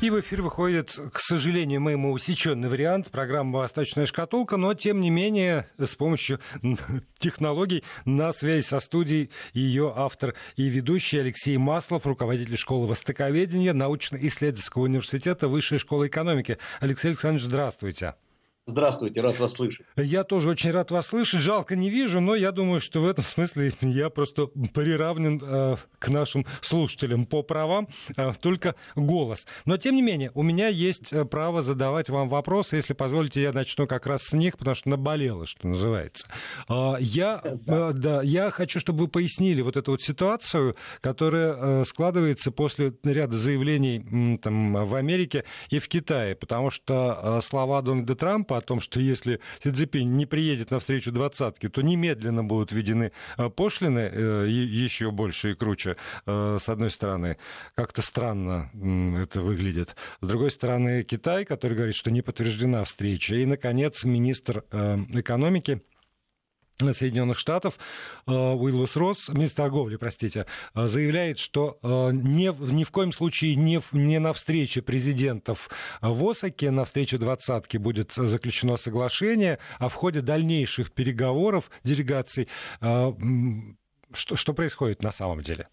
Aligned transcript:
И 0.00 0.08
в 0.08 0.18
эфир 0.18 0.40
выходит, 0.40 0.98
к 1.12 1.20
сожалению, 1.20 1.82
моему 1.82 2.12
усеченный 2.12 2.70
вариант 2.70 3.10
программы 3.10 3.58
«Восточная 3.58 4.06
шкатулка», 4.06 4.56
но, 4.56 4.72
тем 4.72 5.02
не 5.02 5.10
менее, 5.10 5.68
с 5.76 5.94
помощью 5.94 6.40
технологий 7.18 7.84
на 8.06 8.32
связи 8.32 8.64
со 8.64 8.80
студией 8.80 9.30
ее 9.52 9.92
автор 9.94 10.34
и 10.56 10.70
ведущий 10.70 11.18
Алексей 11.18 11.58
Маслов, 11.58 12.06
руководитель 12.06 12.56
школы 12.56 12.88
востоковедения 12.88 13.74
научно-исследовательского 13.74 14.84
университета 14.84 15.48
Высшей 15.48 15.78
школы 15.78 16.06
экономики. 16.06 16.56
Алексей 16.80 17.08
Александрович, 17.08 17.44
здравствуйте. 17.44 18.14
Здравствуйте, 18.66 19.20
рад 19.20 19.38
вас 19.40 19.54
слышать. 19.54 19.86
Я 19.96 20.22
тоже 20.22 20.50
очень 20.50 20.70
рад 20.70 20.90
вас 20.90 21.06
слышать. 21.06 21.40
Жалко, 21.40 21.74
не 21.76 21.90
вижу, 21.90 22.20
но 22.20 22.34
я 22.34 22.52
думаю, 22.52 22.80
что 22.80 23.00
в 23.00 23.08
этом 23.08 23.24
смысле 23.24 23.72
я 23.80 24.10
просто 24.10 24.46
приравнен 24.46 25.40
э, 25.42 25.76
к 25.98 26.08
нашим 26.08 26.46
слушателям 26.60 27.24
по 27.24 27.42
правам, 27.42 27.88
э, 28.16 28.32
только 28.40 28.76
голос. 28.94 29.46
Но, 29.64 29.76
тем 29.76 29.96
не 29.96 30.02
менее, 30.02 30.30
у 30.34 30.42
меня 30.42 30.68
есть 30.68 31.12
э, 31.12 31.24
право 31.24 31.62
задавать 31.62 32.10
вам 32.10 32.28
вопросы. 32.28 32.76
Если 32.76 32.92
позволите, 32.92 33.42
я 33.42 33.52
начну 33.52 33.86
как 33.86 34.06
раз 34.06 34.24
с 34.24 34.32
них, 34.34 34.56
потому 34.58 34.76
что 34.76 34.90
наболело, 34.90 35.46
что 35.46 35.66
называется. 35.66 36.26
Э, 36.68 36.96
я, 37.00 37.40
э, 37.42 37.92
да, 37.94 38.22
я 38.22 38.50
хочу, 38.50 38.78
чтобы 38.78 39.00
вы 39.00 39.08
пояснили 39.08 39.62
вот 39.62 39.76
эту 39.76 39.92
вот 39.92 40.02
ситуацию, 40.02 40.76
которая 41.00 41.56
э, 41.56 41.84
складывается 41.86 42.52
после 42.52 42.92
ряда 43.02 43.36
заявлений 43.36 44.34
э, 44.34 44.38
там, 44.38 44.84
в 44.86 44.94
Америке 44.94 45.44
и 45.70 45.78
в 45.78 45.88
Китае, 45.88 46.36
потому 46.36 46.70
что 46.70 47.18
э, 47.22 47.40
слова 47.42 47.82
Дональда 47.82 48.14
Трампа 48.14 48.49
о 48.58 48.60
том, 48.60 48.80
что 48.80 49.00
если 49.00 49.40
Си 49.62 49.70
Цзиньпинь 49.70 50.16
не 50.16 50.26
приедет 50.26 50.70
на 50.70 50.78
встречу 50.78 51.12
двадцатки, 51.12 51.68
то 51.68 51.82
немедленно 51.82 52.44
будут 52.44 52.72
введены 52.72 53.12
э, 53.36 53.50
пошлины 53.50 54.10
э, 54.12 54.46
еще 54.48 55.10
больше 55.10 55.52
и 55.52 55.54
круче, 55.54 55.96
э, 56.26 56.58
с 56.60 56.68
одной 56.68 56.90
стороны. 56.90 57.36
Как-то 57.74 58.02
странно 58.02 58.70
это 59.20 59.40
выглядит. 59.40 59.96
С 60.20 60.26
другой 60.26 60.50
стороны, 60.50 61.02
Китай, 61.02 61.44
который 61.44 61.76
говорит, 61.76 61.96
что 61.96 62.10
не 62.10 62.22
подтверждена 62.22 62.84
встреча. 62.84 63.34
И, 63.34 63.46
наконец, 63.46 64.04
министр 64.04 64.64
экономики 64.70 65.82
Соединенных 66.92 67.38
Штатов 67.38 67.78
э, 68.26 68.32
Уиллус 68.32 68.96
Росс, 68.96 69.28
министр 69.28 69.62
торговли, 69.62 69.96
простите, 69.96 70.46
э, 70.74 70.86
заявляет, 70.86 71.38
что 71.38 71.78
э, 71.82 72.10
ни, 72.12 72.72
ни 72.72 72.84
в 72.84 72.90
коем 72.90 73.12
случае 73.12 73.56
не, 73.56 73.80
не 73.92 74.18
на 74.18 74.32
встрече 74.32 74.82
президентов 74.82 75.70
в 76.00 76.28
Осаке, 76.28 76.70
на 76.70 76.84
встрече 76.84 77.18
двадцатки 77.18 77.76
будет 77.76 78.12
заключено 78.12 78.76
соглашение, 78.76 79.58
а 79.78 79.88
в 79.88 79.94
ходе 79.94 80.20
дальнейших 80.20 80.92
переговоров 80.92 81.70
делегаций 81.84 82.48
что, 84.12 84.36
что 84.36 84.54
происходит 84.54 85.02
на 85.02 85.12
самом 85.12 85.42
деле? 85.42 85.68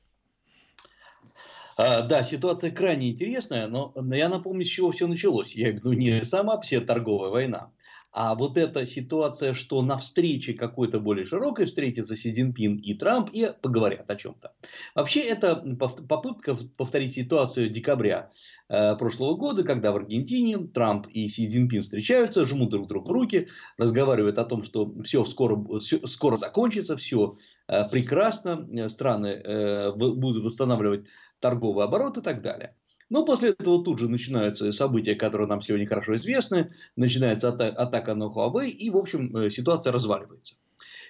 А, 1.78 2.02
да, 2.02 2.24
ситуация 2.24 2.72
крайне 2.72 3.12
интересная, 3.12 3.68
но 3.68 3.94
я 4.14 4.30
напомню, 4.30 4.66
с 4.66 4.68
чего 4.68 4.92
все 4.92 5.08
началось. 5.08 5.56
Я 5.56 5.70
имею 5.70 5.82
в 5.82 5.94
не 5.94 6.24
сама 6.24 6.60
вся 6.60 6.82
торговая 6.82 7.30
война, 7.30 7.72
а 8.12 8.36
вот 8.36 8.58
эта 8.58 8.86
ситуация, 8.86 9.54
что 9.54 9.82
на 9.82 9.98
встрече 9.98 10.54
какой-то 10.54 11.00
более 11.00 11.26
широкой 11.26 11.66
встретятся 11.66 12.16
Си 12.16 12.34
Цзиньпин 12.34 12.78
и 12.78 12.94
Трамп 12.94 13.30
и 13.32 13.52
поговорят 13.62 14.10
о 14.10 14.16
чем-то. 14.16 14.54
Вообще 14.96 15.22
это 15.22 15.56
попытка 15.56 16.58
повторить 16.78 17.14
ситуацию 17.14 17.70
декабря 17.70 18.32
э, 18.70 18.96
прошлого 18.96 19.36
года, 19.36 19.64
когда 19.64 19.92
в 19.92 19.98
Аргентине 19.98 20.58
Трамп 20.58 21.08
и 21.08 21.28
Си 21.28 21.48
Цзиньпин 21.48 21.84
встречаются, 21.84 22.46
жмут 22.46 22.72
друг 22.72 22.88
другу 22.88 23.14
руки, 23.14 23.50
разговаривают 23.78 24.40
о 24.40 24.46
том, 24.46 24.64
что 24.64 24.94
все 25.04 25.24
скоро, 25.26 25.80
все, 25.80 26.06
скоро 26.08 26.38
закончится, 26.38 26.98
все 26.98 27.36
э, 27.68 27.88
прекрасно, 27.90 28.68
э, 28.72 28.90
страны 28.90 29.94
будут 29.96 30.44
восстанавливать 30.44 31.06
торговый 31.40 31.86
оборот 31.86 32.18
и 32.18 32.22
так 32.22 32.42
далее. 32.42 32.76
Но 33.10 33.26
после 33.26 33.50
этого 33.50 33.84
тут 33.84 34.00
же 34.00 34.10
начинаются 34.10 34.72
события, 34.72 35.16
которые 35.16 35.48
нам 35.48 35.62
сегодня 35.62 35.88
хорошо 35.88 36.16
известны. 36.16 36.70
Начинается 36.96 37.50
атака 37.50 38.16
на 38.16 38.26
Huawei, 38.26 38.70
и, 38.70 38.90
в 38.90 38.98
общем, 38.98 39.36
э, 39.36 39.50
ситуация 39.50 39.94
разваливается. 39.94 40.56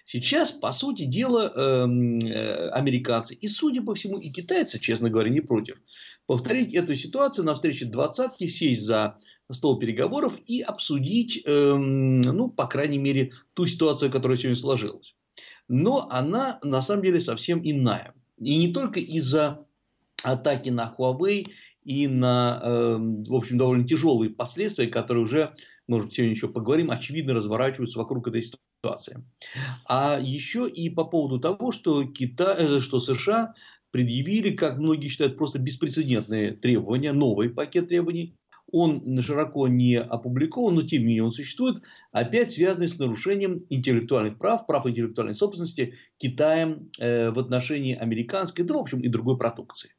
Сейчас, 0.06 0.52
по 0.52 0.72
сути 0.72 1.04
дела, 1.04 1.52
эм, 1.54 2.20
э, 2.20 2.70
американцы 2.70 3.36
и, 3.36 3.48
судя 3.50 3.82
по 3.82 3.94
всему, 3.94 4.18
и 4.18 4.30
китайцы, 4.30 4.80
честно 4.80 5.10
говоря, 5.10 5.30
не 5.30 5.42
против, 5.42 5.82
повторить 6.28 6.74
эту 6.74 6.96
ситуацию 6.96 7.44
на 7.44 7.56
встрече 7.56 7.86
двадцатки, 7.86 8.48
сесть 8.48 8.86
за 8.86 9.18
стол 9.52 9.80
переговоров 9.80 10.40
и 10.46 10.62
обсудить, 10.62 11.44
эм, 11.46 12.22
ну, 12.22 12.48
по 12.48 12.68
крайней 12.68 13.00
мере, 13.00 13.34
ту 13.54 13.66
ситуацию, 13.66 14.10
которая 14.10 14.38
сегодня 14.38 14.56
сложилась. 14.56 15.14
Но 15.68 16.08
она, 16.10 16.60
на 16.64 16.82
самом 16.82 17.04
деле, 17.04 17.20
совсем 17.20 17.60
иная. 17.62 18.14
И 18.40 18.58
не 18.58 18.72
только 18.72 19.02
из-за 19.02 19.66
атаки 20.24 20.70
на 20.70 20.96
Huawei 20.98 21.48
и 21.88 22.08
на, 22.08 22.60
эм, 22.64 23.24
в 23.24 23.34
общем, 23.34 23.58
довольно 23.58 23.88
тяжелые 23.88 24.30
последствия, 24.30 24.88
которые 24.88 25.24
уже, 25.24 25.54
может, 25.88 26.14
сегодня 26.14 26.34
еще 26.34 26.50
поговорим, 26.50 26.92
очевидно 26.92 27.34
разворачиваются 27.34 27.98
вокруг 27.98 28.28
этой 28.28 28.44
ситуации. 28.44 29.24
А 29.88 30.20
еще 30.22 30.68
и 30.68 30.90
по 30.90 31.06
поводу 31.06 31.40
того, 31.40 31.72
что, 31.72 32.04
Китай, 32.04 32.56
э, 32.58 32.80
что 32.82 33.00
США 33.00 33.54
предъявили, 33.92 34.54
как 34.54 34.80
многие 34.80 35.08
считают, 35.08 35.38
просто 35.38 35.60
беспрецедентные 35.60 36.52
требования, 36.52 37.14
новый 37.14 37.50
пакет 37.50 37.88
требований. 37.88 38.36
Он 38.70 39.22
широко 39.22 39.70
не 39.70 39.98
опубликован, 39.98 40.76
но 40.76 40.82
тем 40.82 41.04
не 41.04 41.08
менее 41.08 41.24
он 41.24 41.32
существует, 41.32 41.82
опять 42.12 42.52
связанный 42.52 42.90
с 42.90 43.00
нарушением 43.00 43.66
интеллектуальных 43.70 44.38
прав, 44.38 44.68
прав 44.68 44.86
интеллектуальной 44.86 45.36
собственности 45.36 45.94
Китаем 46.18 46.92
э, 47.00 47.32
в 47.32 47.40
отношении 47.40 47.96
американской, 47.96 48.66
да 48.66 48.74
в 48.74 48.78
общем 48.80 49.00
и 49.00 49.08
другой 49.08 49.38
продукции. 49.38 49.92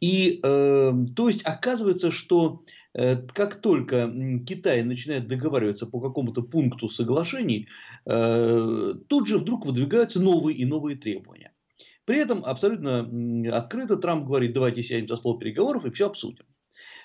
И 0.00 0.40
э, 0.42 0.92
то 1.16 1.28
есть 1.28 1.42
оказывается, 1.44 2.10
что 2.10 2.64
э, 2.94 3.16
как 3.16 3.60
только 3.60 4.12
Китай 4.46 4.82
начинает 4.82 5.28
договариваться 5.28 5.86
по 5.86 6.00
какому-то 6.00 6.42
пункту 6.42 6.88
соглашений, 6.88 7.68
э, 8.06 8.94
тут 9.08 9.28
же 9.28 9.38
вдруг 9.38 9.66
выдвигаются 9.66 10.20
новые 10.20 10.56
и 10.56 10.64
новые 10.64 10.96
требования. 10.96 11.52
При 12.04 12.18
этом 12.18 12.44
абсолютно 12.44 13.08
открыто 13.56 13.96
Трамп 13.96 14.26
говорит, 14.26 14.52
давайте 14.52 14.82
сядем 14.82 15.08
за 15.08 15.16
стол 15.16 15.38
переговоров 15.38 15.84
и 15.84 15.90
все 15.90 16.06
обсудим. 16.06 16.44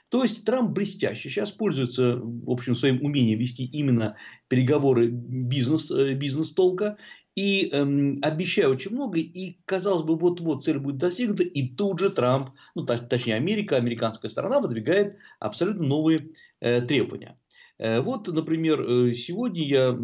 То 0.09 0.23
есть 0.23 0.45
Трамп 0.45 0.71
блестяще 0.71 1.29
сейчас 1.29 1.51
пользуется 1.51 2.17
в 2.17 2.49
общем, 2.49 2.75
своим 2.75 3.03
умением 3.03 3.39
вести 3.39 3.65
именно 3.65 4.15
переговоры 4.47 5.07
бизнес, 5.07 5.89
э, 5.91 6.13
бизнес-толка 6.13 6.97
и 7.35 7.69
эм, 7.71 8.19
обещаю 8.21 8.71
очень 8.71 8.91
много, 8.91 9.19
и 9.19 9.57
казалось 9.65 10.03
бы, 10.03 10.15
вот-вот 10.15 10.63
цель 10.63 10.79
будет 10.79 10.97
достигнута, 10.97 11.43
и 11.43 11.67
тут 11.67 11.99
же 11.99 12.09
Трамп, 12.09 12.51
ну 12.75 12.85
так, 12.85 13.09
точнее 13.09 13.35
Америка, 13.35 13.75
американская 13.75 14.31
сторона 14.31 14.61
выдвигает 14.61 15.17
абсолютно 15.39 15.83
новые 15.83 16.29
э, 16.61 16.81
требования. 16.81 17.37
Э, 17.77 17.99
вот, 17.99 18.27
например, 18.29 18.81
э, 18.81 19.13
сегодня 19.13 19.67
я 19.67 19.99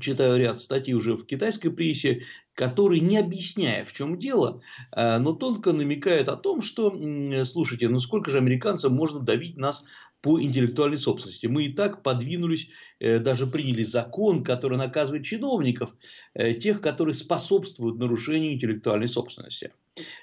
читаю 0.00 0.38
ряд 0.38 0.60
статей 0.60 0.94
уже 0.94 1.14
в 1.14 1.26
китайской 1.26 1.70
прессе, 1.70 2.22
которые, 2.54 3.00
не 3.00 3.18
объясняя, 3.18 3.84
в 3.84 3.92
чем 3.92 4.18
дело, 4.18 4.62
э, 4.92 5.18
но 5.18 5.32
тонко 5.32 5.72
намекают 5.72 6.28
о 6.28 6.36
том, 6.36 6.62
что, 6.62 6.90
слушайте, 7.44 7.88
ну 7.88 8.00
сколько 8.00 8.30
же 8.30 8.38
американцам 8.38 8.94
можно 8.94 9.20
давить 9.20 9.56
нас 9.56 9.84
по 10.22 10.40
интеллектуальной 10.40 10.98
собственности. 10.98 11.46
Мы 11.46 11.66
и 11.66 11.72
так 11.72 12.02
подвинулись, 12.02 12.68
э, 12.98 13.18
даже 13.18 13.46
приняли 13.46 13.84
закон, 13.84 14.42
который 14.42 14.78
наказывает 14.78 15.24
чиновников, 15.24 15.94
э, 16.34 16.54
тех, 16.54 16.80
которые 16.80 17.14
способствуют 17.14 17.98
нарушению 17.98 18.54
интеллектуальной 18.54 19.08
собственности. 19.08 19.72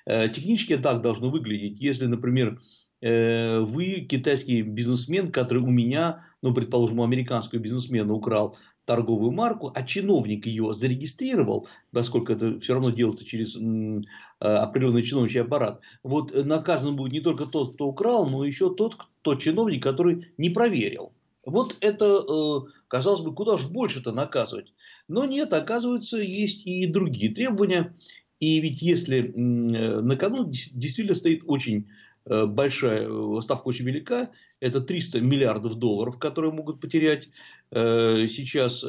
Технически 0.06 0.78
так 0.78 1.02
должно 1.02 1.32
выглядеть. 1.32 1.82
Если, 1.82 2.06
например, 2.06 2.62
вы 3.02 4.06
китайский 4.08 4.62
бизнесмен, 4.62 5.30
который 5.30 5.64
у 5.64 5.72
меня, 5.72 6.28
ну, 6.44 6.54
предположим, 6.54 7.00
у 7.00 7.04
американского 7.04 7.58
бизнесмена 7.58 8.14
украл 8.14 8.56
торговую 8.86 9.32
марку, 9.32 9.72
а 9.74 9.84
чиновник 9.84 10.46
ее 10.46 10.74
зарегистрировал, 10.74 11.68
поскольку 11.92 12.34
это 12.34 12.60
все 12.60 12.74
равно 12.74 12.90
делается 12.90 13.26
через 13.26 13.56
э, 13.56 14.02
определенный 14.40 15.04
чиновничий 15.04 15.42
аппарат, 15.42 15.82
вот 16.04 16.34
наказан 16.34 16.96
будет 16.96 17.14
не 17.14 17.22
только 17.22 17.46
тот, 17.46 17.76
кто 17.76 17.88
украл, 17.88 18.30
но 18.30 18.44
еще 18.44 18.74
тот, 18.74 18.98
тот 19.22 19.42
чиновник, 19.42 19.82
который 19.82 20.28
не 20.38 20.50
проверил. 20.50 21.14
Вот 21.46 21.78
это, 21.82 22.06
э, 22.06 22.72
казалось 22.88 23.22
бы, 23.22 23.34
куда 23.34 23.58
же 23.58 23.68
больше-то 23.68 24.12
наказывать. 24.12 24.74
Но 25.08 25.26
нет, 25.26 25.54
оказывается, 25.54 26.18
есть 26.18 26.66
и 26.66 26.86
другие 26.88 27.34
требования. 27.34 27.96
И 28.40 28.60
ведь 28.60 28.82
если 28.82 29.30
э, 29.30 30.02
на 30.02 30.16
кону 30.16 30.46
действительно 30.46 31.16
стоит 31.16 31.44
очень 31.46 31.88
Э, 31.88 32.13
большая, 32.26 33.08
э, 33.10 33.42
ставка 33.42 33.68
очень 33.68 33.86
велика, 33.86 34.32
это 34.60 34.82
300 34.82 35.22
миллиардов 35.22 35.76
долларов, 35.76 36.18
которые 36.20 36.52
могут 36.52 36.80
потерять 36.80 37.30
э, 37.72 38.28
сейчас 38.28 38.82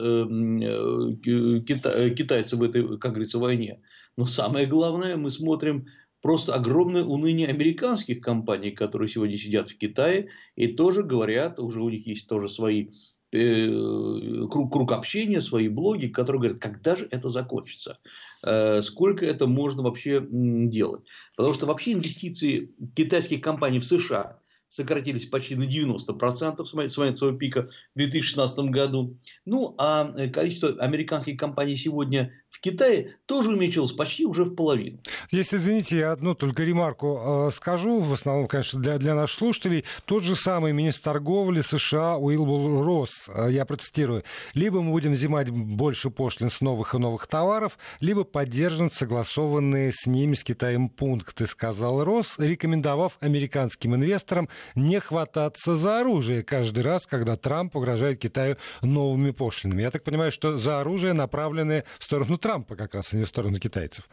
китайцы 2.14 2.56
в 2.56 2.62
этой, 2.62 2.98
как 2.98 3.12
говорится, 3.12 3.38
войне. 3.38 3.80
Но 4.16 4.26
самое 4.26 4.66
главное, 4.66 5.16
мы 5.16 5.30
смотрим 5.30 5.86
просто 6.20 6.54
огромное 6.54 7.04
уныние 7.04 7.48
американских 7.48 8.20
компаний, 8.20 8.70
которые 8.70 9.08
сегодня 9.08 9.36
сидят 9.36 9.70
в 9.70 9.76
Китае 9.76 10.28
и 10.56 10.68
тоже 10.68 11.02
говорят, 11.02 11.58
уже 11.58 11.82
у 11.82 11.90
них 11.90 12.06
есть 12.06 12.28
тоже 12.28 12.48
свои 12.48 12.88
Э, 13.23 13.23
круг, 13.34 14.72
круг 14.72 14.92
общения, 14.92 15.40
свои 15.40 15.68
блоги, 15.68 16.06
которые 16.06 16.40
говорят, 16.40 16.60
когда 16.60 16.94
же 16.94 17.08
это 17.10 17.28
закончится, 17.28 17.98
э, 18.46 18.80
сколько 18.82 19.26
это 19.26 19.46
можно 19.46 19.82
вообще 19.82 20.24
делать. 20.30 21.02
Потому 21.36 21.54
что 21.54 21.66
вообще 21.66 21.92
инвестиции 21.92 22.72
китайских 22.94 23.40
компаний 23.40 23.80
в 23.80 23.84
США 23.84 24.38
сократились 24.68 25.26
почти 25.26 25.54
на 25.54 25.64
90% 25.64 26.64
с 26.64 26.72
момента 26.72 27.16
своего 27.16 27.36
пика 27.36 27.68
в 27.94 27.98
2016 27.98 28.70
году. 28.70 29.16
Ну, 29.44 29.74
а 29.78 30.28
количество 30.28 30.70
американских 30.70 31.38
компаний 31.38 31.76
сегодня 31.76 32.32
в 32.54 32.60
Китае 32.60 33.16
тоже 33.26 33.50
уменьшилось 33.50 33.90
почти 33.90 34.24
уже 34.24 34.44
в 34.44 34.54
половину. 34.54 34.98
Если, 35.32 35.56
извините, 35.56 35.98
я 35.98 36.12
одну 36.12 36.34
только 36.36 36.62
ремарку 36.62 37.48
э, 37.48 37.50
скажу, 37.52 37.98
в 37.98 38.12
основном, 38.12 38.46
конечно, 38.46 38.80
для, 38.80 38.96
для 38.98 39.16
наших 39.16 39.38
слушателей. 39.38 39.84
Тот 40.04 40.22
же 40.22 40.36
самый 40.36 40.72
министр 40.72 41.02
торговли 41.02 41.62
США 41.62 42.16
Уилбур 42.16 42.86
Росс, 42.86 43.28
э, 43.28 43.48
я 43.50 43.64
процитирую, 43.64 44.22
либо 44.54 44.80
мы 44.82 44.92
будем 44.92 45.14
взимать 45.14 45.50
больше 45.50 46.10
пошлин 46.10 46.48
с 46.48 46.60
новых 46.60 46.94
и 46.94 46.98
новых 46.98 47.26
товаров, 47.26 47.76
либо 47.98 48.22
поддержим 48.22 48.88
согласованные 48.88 49.90
с 49.92 50.06
ними, 50.06 50.34
с 50.34 50.44
Китаем 50.44 50.88
пункты, 50.88 51.48
сказал 51.48 52.04
Росс, 52.04 52.38
рекомендовав 52.38 53.16
американским 53.18 53.96
инвесторам 53.96 54.48
не 54.76 55.00
хвататься 55.00 55.74
за 55.74 56.00
оружие 56.00 56.44
каждый 56.44 56.84
раз, 56.84 57.04
когда 57.08 57.34
Трамп 57.34 57.74
угрожает 57.74 58.20
Китаю 58.20 58.56
новыми 58.80 59.32
пошлинами. 59.32 59.82
Я 59.82 59.90
так 59.90 60.04
понимаю, 60.04 60.30
что 60.30 60.56
за 60.56 60.80
оружие, 60.80 61.14
направленное 61.14 61.84
в 61.98 62.04
сторону 62.04 62.38
Трампа 62.44 62.76
как 62.76 62.94
раз, 62.94 63.14
а 63.14 63.16
не 63.16 63.24
в 63.24 63.28
сторону 63.28 63.58
китайцев. 63.58 64.06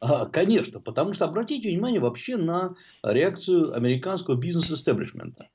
А, 0.00 0.26
конечно, 0.26 0.80
потому 0.80 1.12
что 1.12 1.24
обратите 1.24 1.68
внимание 1.68 2.00
вообще 2.00 2.36
на 2.36 2.74
реакцию 3.04 3.76
американского 3.76 4.34
бизнес-эстеблишмента. 4.34 5.48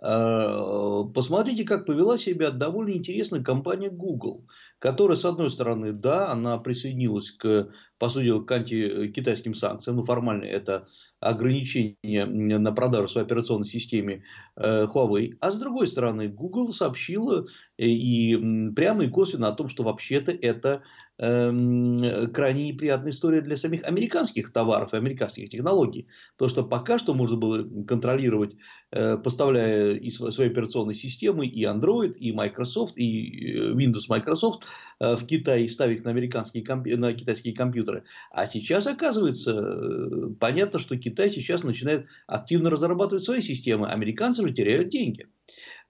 А, 0.00 1.04
посмотрите, 1.04 1.64
как 1.64 1.84
повела 1.84 2.16
себя 2.16 2.50
довольно 2.50 2.92
интересная 2.92 3.42
компания 3.42 3.90
Google, 3.90 4.46
которая, 4.78 5.18
с 5.18 5.26
одной 5.26 5.50
стороны, 5.50 5.92
да, 5.92 6.30
она 6.32 6.56
присоединилась 6.56 7.30
к, 7.32 7.68
по 7.98 8.08
сути 8.08 8.26
дела, 8.26 8.42
к 8.42 8.52
антикитайским 8.52 9.54
санкциям, 9.54 9.96
ну, 9.96 10.04
формально 10.04 10.44
это 10.44 10.86
ограничение 11.20 12.26
на 12.26 12.72
продажу 12.72 13.08
своей 13.08 13.26
операционной 13.26 13.66
системе 13.66 14.24
э, 14.56 14.86
Huawei, 14.86 15.36
а 15.40 15.50
с 15.50 15.58
другой 15.58 15.88
стороны, 15.88 16.28
Google 16.28 16.72
сообщила 16.72 17.46
и 17.76 18.36
прямо 18.74 19.04
и 19.04 19.08
косвенно 19.08 19.48
о 19.48 19.52
том, 19.52 19.68
что 19.68 19.82
вообще-то 19.82 20.32
это 20.32 20.82
Эм, 21.20 22.30
крайне 22.32 22.68
неприятная 22.68 23.10
история 23.10 23.40
для 23.40 23.56
самих 23.56 23.82
американских 23.82 24.52
товаров 24.52 24.94
и 24.94 24.96
американских 24.96 25.50
технологий. 25.50 26.06
То, 26.36 26.48
что 26.48 26.62
пока 26.62 26.96
что 26.96 27.12
можно 27.12 27.36
было 27.36 27.64
контролировать, 27.84 28.54
э, 28.92 29.16
поставляя 29.18 29.94
и 29.94 30.10
свои 30.10 30.46
операционные 30.46 30.94
системы, 30.94 31.44
и 31.44 31.64
Android, 31.64 32.12
и 32.12 32.30
Microsoft, 32.30 32.96
и 32.96 33.52
э, 33.52 33.72
Windows 33.72 34.04
Microsoft 34.08 34.62
э, 35.00 35.16
в 35.16 35.26
Китае, 35.26 35.64
и 35.64 35.68
ставить 35.68 36.04
на, 36.04 36.10
американские, 36.10 36.64
на 36.96 37.12
китайские 37.12 37.52
компьютеры. 37.52 37.87
А 38.30 38.46
сейчас, 38.46 38.86
оказывается, 38.86 40.34
понятно, 40.40 40.78
что 40.78 40.96
Китай 40.96 41.30
сейчас 41.30 41.62
начинает 41.62 42.06
активно 42.26 42.70
разрабатывать 42.70 43.24
свои 43.24 43.40
системы. 43.40 43.88
Американцы 43.88 44.46
же 44.46 44.52
теряют 44.52 44.88
деньги. 44.90 45.26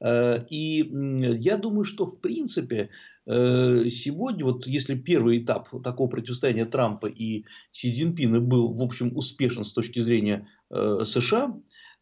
И 0.04 0.90
я 1.38 1.56
думаю, 1.56 1.84
что 1.84 2.06
в 2.06 2.20
принципе 2.20 2.90
Э, 3.30 3.84
сегодня, 3.90 4.44
вот 4.46 4.66
если 4.66 4.94
первый 4.94 5.40
этап 5.42 5.68
такого 5.82 6.08
противостояния 6.08 6.64
Трампа 6.64 7.06
и 7.06 7.44
Си 7.72 7.92
Цзиньпина 7.92 8.40
был, 8.40 8.72
в 8.72 8.82
общем, 8.82 9.14
успешен 9.14 9.64
с 9.64 9.74
точки 9.74 10.00
зрения 10.00 10.48
э, 10.70 11.02
США, 11.04 11.54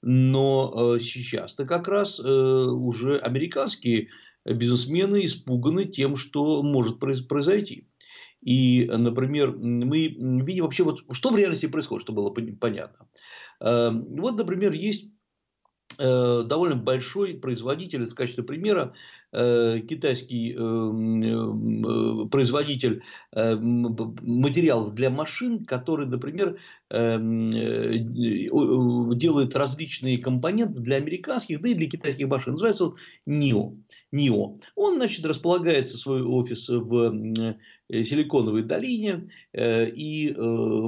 но 0.02 0.94
э, 0.94 1.00
сейчас-то 1.00 1.64
как 1.64 1.88
раз 1.88 2.20
уже 2.20 3.18
американские 3.18 4.10
бизнесмены 4.44 5.24
испуганы 5.24 5.86
тем, 5.86 6.14
что 6.14 6.62
может 6.62 7.00
произойти. 7.00 7.88
И, 8.42 8.88
например, 8.92 9.56
мы 9.56 10.08
видим 10.08 10.64
вообще, 10.64 10.84
вот, 10.84 11.00
что 11.12 11.30
в 11.30 11.36
реальности 11.36 11.66
происходит, 11.66 12.04
чтобы 12.04 12.22
было 12.22 12.30
понятно. 12.30 13.08
Вот, 13.60 14.36
например, 14.36 14.72
есть 14.72 15.08
довольно 15.98 16.76
большой 16.76 17.34
производитель, 17.34 18.04
в 18.04 18.14
качестве 18.14 18.44
примера, 18.44 18.94
Э, 19.38 19.80
китайский 19.80 20.54
э, 20.54 20.56
э, 20.56 22.28
производитель 22.28 23.02
материалов 23.32 24.94
для 24.94 25.10
машин, 25.10 25.66
который, 25.66 26.06
например, 26.06 26.58
делает 26.90 27.96
различные 29.56 30.18
компоненты 30.18 30.80
для 30.80 30.96
американских, 30.96 31.60
да 31.60 31.68
и 31.68 31.74
для 31.74 31.88
китайских 31.88 32.28
машин. 32.28 32.52
Называется 32.52 32.86
он 32.86 32.96
NIO. 33.26 33.76
NIO. 34.12 34.60
Он, 34.76 34.96
значит, 34.96 35.26
располагается 35.26 35.98
свой 35.98 36.22
офис 36.22 36.68
в 36.68 37.56
Силиконовой 37.90 38.62
долине. 38.62 39.28
И 39.52 40.36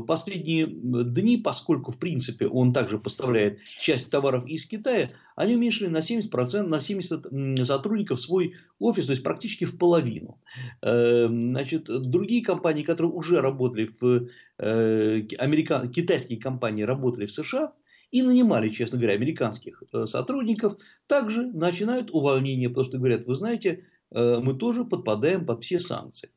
последние 0.06 0.66
дни, 0.66 1.36
поскольку, 1.36 1.90
в 1.92 1.98
принципе, 1.98 2.46
он 2.46 2.72
также 2.72 2.98
поставляет 2.98 3.58
часть 3.80 4.10
товаров 4.10 4.46
из 4.46 4.66
Китая, 4.66 5.10
они 5.36 5.54
уменьшили 5.54 5.88
на 5.88 5.98
70%, 5.98 6.62
на 6.62 6.80
70 6.80 7.66
сотрудников 7.66 8.20
свой 8.20 8.54
офис, 8.80 9.06
то 9.06 9.12
есть 9.12 9.22
практически 9.22 9.64
в 9.64 9.78
половину. 9.78 10.40
Эм, 10.82 11.50
значит, 11.50 11.84
другие 11.84 12.42
компании, 12.44 12.82
которые 12.82 13.12
уже 13.12 13.40
работали 13.40 13.88
в 14.00 14.28
э, 14.58 15.22
америка... 15.38 15.87
китайские 15.90 16.40
компании 16.40 16.82
работали 16.82 17.26
в 17.26 17.32
США 17.32 17.72
и 18.10 18.22
нанимали, 18.22 18.70
честно 18.70 18.98
говоря, 18.98 19.14
американских 19.14 19.82
э, 19.92 20.06
сотрудников, 20.06 20.76
также 21.06 21.46
начинают 21.46 22.10
увольнение, 22.10 22.68
потому 22.68 22.86
что 22.86 22.98
говорят, 22.98 23.24
вы 23.24 23.34
знаете, 23.34 23.84
э, 24.10 24.40
мы 24.42 24.54
тоже 24.54 24.84
подпадаем 24.84 25.44
под 25.44 25.64
все 25.64 25.78
санкции. 25.78 26.30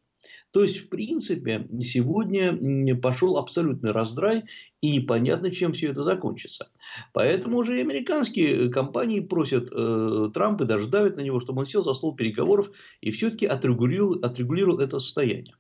То 0.52 0.64
есть, 0.64 0.78
в 0.78 0.90
принципе, 0.90 1.68
сегодня 1.82 2.96
пошел 2.98 3.38
абсолютный 3.38 3.92
раздрай, 3.92 4.44
и 4.82 4.98
непонятно, 4.98 5.50
чем 5.50 5.74
все 5.74 5.88
это 5.88 6.04
закончится. 6.04 6.70
Поэтому 7.14 7.58
уже 7.58 7.78
и 7.78 7.82
американские 7.82 8.70
компании 8.70 9.22
просят 9.22 9.70
э, 9.72 10.30
Трампа, 10.34 10.66
даже 10.66 10.88
давят 10.88 11.16
на 11.16 11.22
него, 11.22 11.40
чтобы 11.40 11.62
он 11.62 11.66
сел 11.66 11.84
за 11.84 11.94
стол 11.94 12.16
переговоров 12.16 12.70
и 13.00 13.12
все-таки 13.12 13.46
отрегулировал, 13.46 14.20
отрегулировал 14.24 14.80
это 14.80 15.00
состояние. 15.00 15.56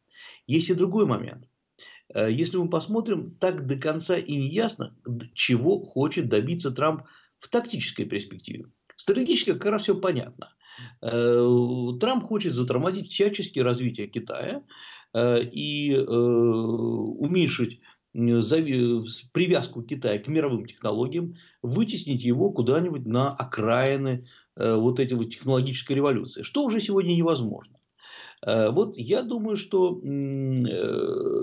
Есть 0.45 0.69
и 0.69 0.73
другой 0.73 1.05
момент. 1.05 1.47
Э, 2.13 2.31
если 2.31 2.57
мы 2.57 2.69
посмотрим, 2.69 3.35
так 3.39 3.65
до 3.65 3.75
конца 3.75 4.17
и 4.17 4.35
не 4.35 4.49
ясно, 4.49 4.95
чего 5.33 5.79
хочет 5.79 6.29
добиться 6.29 6.71
Трамп 6.71 7.03
в 7.37 7.49
тактической 7.49 8.05
перспективе. 8.05 8.65
Стратегически 8.97 9.53
как 9.53 9.65
раз 9.65 9.83
все 9.83 9.95
понятно. 9.95 10.53
Э, 11.01 11.89
Трамп 11.99 12.25
хочет 12.25 12.53
затормозить 12.53 13.11
всячески 13.11 13.59
развитие 13.59 14.07
Китая 14.07 14.63
э, 15.13 15.43
и 15.43 15.97
уменьшить 15.97 17.81
привязку 18.13 19.83
Китая 19.83 20.19
к 20.19 20.27
мировым 20.27 20.65
технологиям, 20.65 21.35
вытеснить 21.61 22.23
его 22.23 22.51
куда-нибудь 22.51 23.05
на 23.05 23.33
окраины 23.33 24.27
вот 24.57 24.99
этой 24.99 25.13
вот 25.13 25.29
технологической 25.29 25.95
революции, 25.95 26.41
что 26.41 26.65
уже 26.65 26.81
сегодня 26.81 27.13
невозможно. 27.13 27.77
Вот 28.43 28.97
я 28.97 29.21
думаю, 29.21 29.55
что 29.55 30.01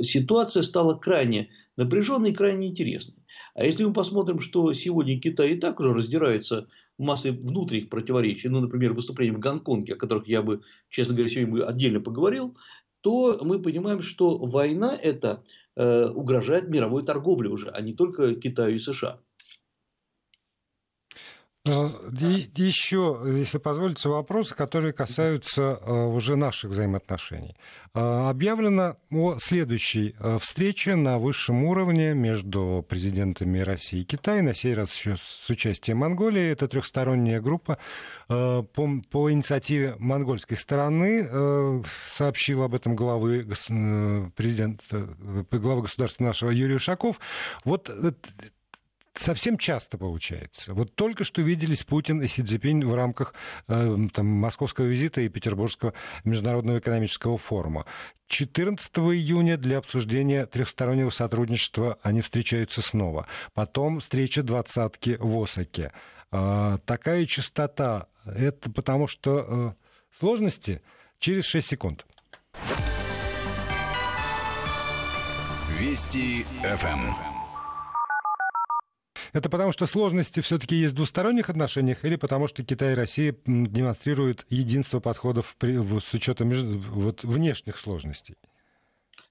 ситуация 0.02 0.62
стала 0.62 0.94
крайне 0.94 1.50
напряженной 1.76 2.30
и 2.30 2.34
крайне 2.34 2.66
интересной. 2.68 3.22
А 3.54 3.64
если 3.64 3.84
мы 3.84 3.92
посмотрим, 3.92 4.40
что 4.40 4.72
сегодня 4.72 5.20
Китай 5.20 5.52
и 5.52 5.60
так 5.60 5.78
уже 5.78 5.94
раздирается 5.94 6.66
массой 6.98 7.30
внутренних 7.32 7.88
противоречий, 7.88 8.48
ну, 8.48 8.60
например, 8.60 8.94
выступления 8.94 9.36
в 9.36 9.40
Гонконге, 9.40 9.94
о 9.94 9.96
которых 9.96 10.26
я 10.26 10.42
бы, 10.42 10.62
честно 10.88 11.14
говоря, 11.14 11.30
сегодня 11.30 11.64
отдельно 11.64 12.00
поговорил, 12.00 12.56
то 13.00 13.38
мы 13.42 13.62
понимаем, 13.62 14.02
что 14.02 14.36
война 14.38 14.96
эта 15.00 15.44
э, 15.76 16.08
угрожает 16.08 16.68
мировой 16.68 17.04
торговле 17.04 17.48
уже, 17.48 17.68
а 17.68 17.80
не 17.80 17.94
только 17.94 18.34
Китаю 18.34 18.76
и 18.76 18.80
США. 18.80 19.20
Э, 21.68 21.90
еще, 22.56 23.20
если 23.26 23.58
позволите, 23.58 24.08
вопросы, 24.08 24.54
которые 24.54 24.92
касаются 24.92 25.78
э, 25.80 25.92
уже 26.06 26.36
наших 26.36 26.70
взаимоотношений. 26.70 27.56
Э, 27.94 28.28
объявлено 28.30 28.96
о 29.10 29.36
следующей 29.38 30.14
встрече 30.40 30.94
на 30.94 31.18
высшем 31.18 31.64
уровне 31.64 32.14
между 32.14 32.84
президентами 32.88 33.58
России 33.58 34.00
и 34.00 34.04
Китая, 34.04 34.42
на 34.42 34.54
сей 34.54 34.72
раз 34.72 34.94
еще 34.94 35.16
с 35.16 35.50
участием 35.50 35.98
Монголии. 35.98 36.50
Это 36.50 36.68
трехсторонняя 36.68 37.40
группа 37.40 37.78
по, 38.28 38.64
по 39.10 39.30
инициативе 39.30 39.96
монгольской 39.98 40.54
стороны. 40.56 41.82
Сообщил 42.12 42.62
об 42.62 42.74
этом 42.74 42.96
главы, 42.96 43.44
президент, 44.36 44.82
глава 45.50 45.82
государства 45.82 46.24
нашего 46.24 46.50
Юрий 46.50 46.76
Ушаков. 46.76 47.20
Вот 47.64 47.90
совсем 49.18 49.58
часто 49.58 49.98
получается. 49.98 50.74
Вот 50.74 50.94
только 50.94 51.24
что 51.24 51.42
виделись 51.42 51.84
Путин 51.84 52.22
и 52.22 52.28
Си 52.28 52.42
Цзипинь 52.42 52.84
в 52.84 52.94
рамках 52.94 53.34
э, 53.66 53.96
там, 54.12 54.26
московского 54.26 54.86
визита 54.86 55.20
и 55.20 55.28
Петербургского 55.28 55.94
международного 56.24 56.78
экономического 56.78 57.38
форума. 57.38 57.86
14 58.28 58.90
июня 58.98 59.56
для 59.56 59.78
обсуждения 59.78 60.46
трехстороннего 60.46 61.10
сотрудничества 61.10 61.98
они 62.02 62.20
встречаются 62.20 62.82
снова. 62.82 63.26
Потом 63.54 64.00
встреча 64.00 64.42
двадцатки 64.42 65.16
в 65.18 65.42
Осаке. 65.42 65.92
Э, 66.30 66.78
такая 66.84 67.26
частота, 67.26 68.08
это 68.26 68.70
потому 68.70 69.08
что 69.08 69.46
э, 69.48 69.72
сложности 70.18 70.82
через 71.18 71.44
6 71.46 71.66
секунд. 71.68 72.06
Вести 75.78 76.44
ФМ. 76.62 77.27
Это 79.32 79.50
потому, 79.50 79.72
что 79.72 79.86
сложности 79.86 80.40
все-таки 80.40 80.76
есть 80.76 80.92
в 80.92 80.96
двусторонних 80.96 81.50
отношениях 81.50 82.04
или 82.04 82.16
потому, 82.16 82.48
что 82.48 82.64
Китай 82.64 82.92
и 82.92 82.96
Россия 82.96 83.34
демонстрируют 83.46 84.46
единство 84.48 85.00
подходов 85.00 85.56
при, 85.58 85.78
с 86.00 86.14
учетом 86.14 86.50
вот, 86.50 87.24
внешних 87.24 87.78
сложностей? 87.78 88.36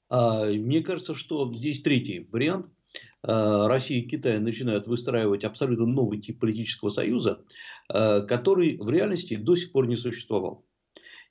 А, 0.10 0.46
мне 0.46 0.82
кажется, 0.82 1.16
что 1.16 1.52
здесь 1.54 1.82
третий 1.82 2.28
вариант. 2.32 2.68
А, 3.24 3.68
Россия 3.68 4.00
и 4.00 4.08
Китай 4.08 4.40
начинают 4.40 4.88
выстраивать 4.88 5.44
абсолютно 5.44 5.86
новый 5.86 6.20
тип 6.20 6.40
политического 6.40 6.90
союза, 6.90 7.44
а, 7.90 8.22
который 8.22 8.78
в 8.78 8.90
реальности 8.90 9.36
до 9.36 9.56
сих 9.56 9.72
пор 9.72 9.88
не 9.88 9.96
существовал. 9.96 10.64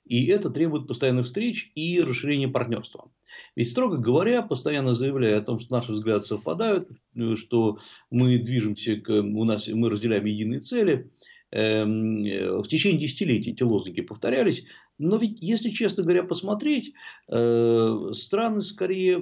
И 0.05 0.27
это 0.27 0.49
требует 0.49 0.87
постоянных 0.87 1.25
встреч 1.25 1.71
и 1.75 2.01
расширения 2.01 2.47
партнерства. 2.47 3.11
Ведь, 3.55 3.69
строго 3.69 3.97
говоря, 3.97 4.41
постоянно 4.41 4.93
заявляя 4.93 5.39
о 5.39 5.41
том, 5.41 5.59
что 5.59 5.73
наши 5.73 5.91
взгляды 5.91 6.25
совпадают, 6.25 6.89
что 7.35 7.79
мы 8.09 8.37
движемся, 8.37 8.97
к, 8.97 9.09
у 9.09 9.43
нас, 9.43 9.67
мы 9.67 9.89
разделяем 9.89 10.25
единые 10.25 10.59
цели, 10.59 11.09
эм, 11.51 12.23
в 12.61 12.67
течение 12.67 12.99
десятилетий 12.99 13.51
эти 13.51 13.63
лозунги 13.63 14.01
повторялись, 14.01 14.65
но 14.97 15.17
ведь, 15.17 15.37
если 15.41 15.69
честно 15.69 16.03
говоря, 16.03 16.23
посмотреть, 16.23 16.93
э, 17.27 18.09
страны 18.13 18.61
скорее 18.61 19.17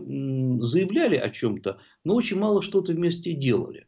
заявляли 0.61 1.17
о 1.17 1.29
чем-то, 1.29 1.79
но 2.03 2.15
очень 2.15 2.37
мало 2.37 2.61
что-то 2.61 2.93
вместе 2.93 3.33
делали. 3.33 3.87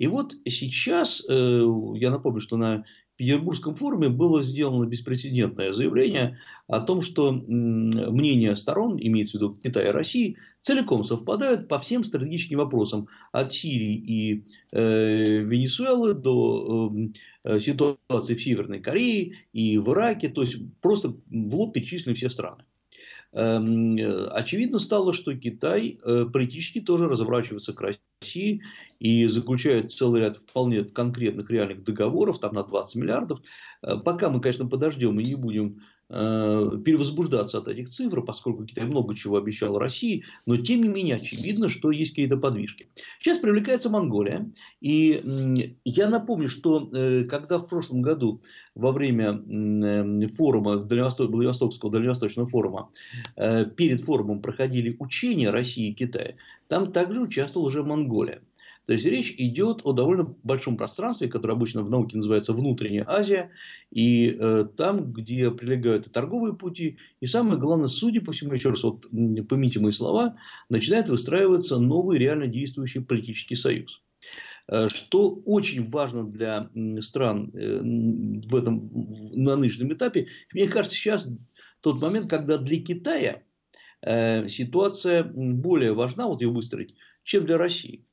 И 0.00 0.06
вот 0.06 0.34
сейчас, 0.48 1.22
э, 1.28 1.62
я 1.96 2.10
напомню, 2.10 2.40
что 2.40 2.56
на 2.56 2.84
Петербургском 3.16 3.74
форуме 3.74 4.08
было 4.08 4.40
сделано 4.40 4.86
беспрецедентное 4.86 5.74
заявление 5.74 6.38
о 6.68 6.80
том, 6.80 7.02
что 7.02 7.32
мнения 7.32 8.56
сторон, 8.56 8.96
имеется 8.98 9.32
в 9.36 9.42
виду 9.42 9.60
Китая 9.62 9.90
и 9.90 9.92
России, 9.92 10.38
целиком 10.62 11.04
совпадают 11.04 11.68
по 11.68 11.78
всем 11.78 12.02
стратегическим 12.02 12.56
вопросам. 12.56 13.08
От 13.30 13.52
Сирии 13.52 13.94
и 13.94 14.44
э, 14.72 15.42
Венесуэлы 15.42 16.14
до 16.14 16.90
э, 17.44 17.58
ситуации 17.58 18.34
в 18.34 18.42
Северной 18.42 18.80
Корее 18.80 19.34
и 19.52 19.76
в 19.76 19.90
Ираке. 19.90 20.30
То 20.30 20.40
есть, 20.40 20.56
просто 20.80 21.10
в 21.10 21.54
лоб 21.54 21.74
перечислены 21.74 22.16
все 22.16 22.30
страны. 22.30 22.64
Эм, 23.32 23.98
очевидно 24.32 24.78
стало, 24.78 25.12
что 25.12 25.36
Китай 25.36 25.98
политически 26.32 26.80
тоже 26.80 27.06
разворачивается 27.06 27.74
к 27.74 27.80
России 27.82 28.00
и 28.22 29.26
заключает 29.26 29.92
целый 29.92 30.20
ряд 30.20 30.36
вполне 30.36 30.84
конкретных 30.84 31.50
реальных 31.50 31.84
договоров, 31.84 32.38
там 32.38 32.52
на 32.52 32.62
20 32.62 32.96
миллиардов. 32.96 33.40
Э, 33.82 33.96
пока 33.96 34.28
мы, 34.28 34.40
конечно, 34.40 34.66
подождем 34.66 35.18
и 35.18 35.24
не 35.24 35.34
будем 35.34 35.80
перевозбуждаться 36.10 37.58
от 37.58 37.68
этих 37.68 37.88
цифр, 37.88 38.22
поскольку 38.22 38.64
Китай 38.64 38.84
много 38.84 39.14
чего 39.14 39.36
обещал 39.36 39.78
России, 39.78 40.24
но 40.44 40.56
тем 40.56 40.82
не 40.82 40.88
менее 40.88 41.16
очевидно, 41.16 41.68
что 41.68 41.92
есть 41.92 42.10
какие-то 42.10 42.36
подвижки. 42.36 42.88
Сейчас 43.20 43.38
привлекается 43.38 43.90
Монголия, 43.90 44.50
и 44.80 45.72
я 45.84 46.08
напомню, 46.08 46.48
что 46.48 46.90
э, 46.92 47.24
когда 47.24 47.58
в 47.58 47.68
прошлом 47.68 48.02
году 48.02 48.40
во 48.74 48.90
время 48.90 49.34
э, 49.34 50.26
форума, 50.28 50.78
Владивостокского 50.78 51.92
дальневосточного 51.92 52.48
форума, 52.48 52.90
перед 53.36 54.00
форумом 54.00 54.42
проходили 54.42 54.96
учения 54.98 55.50
России 55.50 55.90
и 55.90 55.94
Китая, 55.94 56.34
там 56.66 56.92
также 56.92 57.20
участвовала 57.20 57.68
уже 57.68 57.82
Монголия. 57.82 58.42
То 58.90 58.94
есть 58.94 59.06
речь 59.06 59.36
идет 59.38 59.82
о 59.84 59.92
довольно 59.92 60.34
большом 60.42 60.76
пространстве, 60.76 61.28
которое 61.28 61.52
обычно 61.52 61.84
в 61.84 61.90
науке 61.90 62.16
называется 62.16 62.52
внутренняя 62.52 63.04
Азия, 63.06 63.52
и 63.92 64.36
э, 64.36 64.66
там, 64.76 65.12
где 65.12 65.52
прилегают 65.52 66.08
и 66.08 66.10
торговые 66.10 66.56
пути, 66.56 66.98
и 67.20 67.26
самое 67.26 67.56
главное, 67.56 67.86
судя 67.86 68.20
по 68.20 68.32
всему, 68.32 68.52
еще 68.52 68.70
раз, 68.70 68.82
вот, 68.82 69.06
помните 69.48 69.78
мои 69.78 69.92
слова, 69.92 70.38
начинает 70.68 71.08
выстраиваться 71.08 71.78
новый 71.78 72.18
реально 72.18 72.48
действующий 72.48 72.98
политический 72.98 73.54
союз 73.54 74.02
э, 74.66 74.88
что 74.88 75.40
очень 75.44 75.88
важно 75.88 76.24
для 76.28 76.68
стран 77.00 77.52
э, 77.54 77.78
в 77.84 78.56
этом, 78.56 78.90
на 79.40 79.54
нынешнем 79.54 79.92
этапе. 79.92 80.26
Мне 80.52 80.66
кажется, 80.66 80.96
сейчас 80.96 81.30
тот 81.80 82.02
момент, 82.02 82.28
когда 82.28 82.58
для 82.58 82.82
Китая 82.82 83.44
э, 84.02 84.48
ситуация 84.48 85.22
более 85.22 85.92
важна, 85.92 86.26
вот 86.26 86.42
ее 86.42 86.48
выстроить, 86.48 86.96
чем 87.22 87.46
для 87.46 87.56
России. 87.56 88.04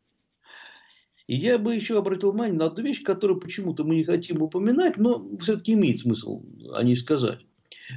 И 1.28 1.36
я 1.36 1.58
бы 1.58 1.76
еще 1.76 1.98
обратил 1.98 2.32
внимание 2.32 2.58
на 2.58 2.66
одну 2.66 2.84
вещь, 2.84 3.04
которую 3.04 3.40
почему-то 3.40 3.84
мы 3.84 3.96
не 3.96 4.06
хотим 4.06 4.42
упоминать, 4.42 4.98
но 4.98 5.22
все-таки 5.40 5.74
имеет 5.74 6.00
смысл 6.00 6.42
о 6.74 6.82
ней 6.84 6.96
сказать. 6.96 7.40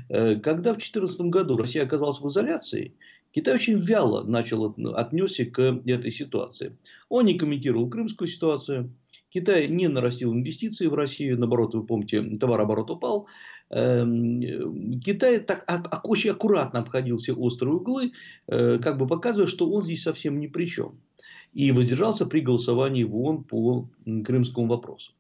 Э, 0.09 0.35
когда 0.37 0.73
в 0.73 0.79
2014 0.79 1.21
году 1.23 1.57
Россия 1.57 1.85
оказалась 1.85 2.21
в 2.21 2.27
изоляции, 2.27 2.95
Китай 3.33 3.55
очень 3.55 3.79
вяло 3.79 4.25
начал 4.25 4.75
отнесся 4.95 5.45
к 5.45 5.81
этой 5.87 6.11
ситуации. 6.11 6.77
Он 7.09 7.27
не 7.27 7.39
комментировал 7.39 7.89
крымскую 7.89 8.27
ситуацию, 8.27 8.93
Китай 9.33 9.69
не 9.69 9.87
нарастил 9.87 10.33
инвестиции 10.33 10.89
в 10.89 10.95
Россию, 10.95 11.39
наоборот, 11.39 11.77
вы 11.77 11.87
помните, 11.87 12.21
товарооборот 12.37 12.91
упал. 12.91 13.29
Эм, 13.71 15.01
Китай 15.01 15.39
так, 15.39 15.65
очень 16.03 16.31
аккуратно 16.31 16.81
обходил 16.81 17.19
все 17.19 17.33
острые 17.33 17.75
углы, 17.75 18.11
э, 18.49 18.79
как 18.79 18.99
бы 18.99 19.07
показывая, 19.07 19.47
что 19.47 19.71
он 19.71 19.85
здесь 19.85 20.03
совсем 20.03 20.41
ни 20.41 20.49
при 20.49 20.67
чем 20.67 20.99
и 21.52 21.73
воздержался 21.73 22.26
при 22.26 22.40
голосовании 22.40 23.04
в 23.04 23.16
ООН 23.16 23.45
по 23.45 23.88
крымскому 24.25 24.66
вопросу. 24.66 25.12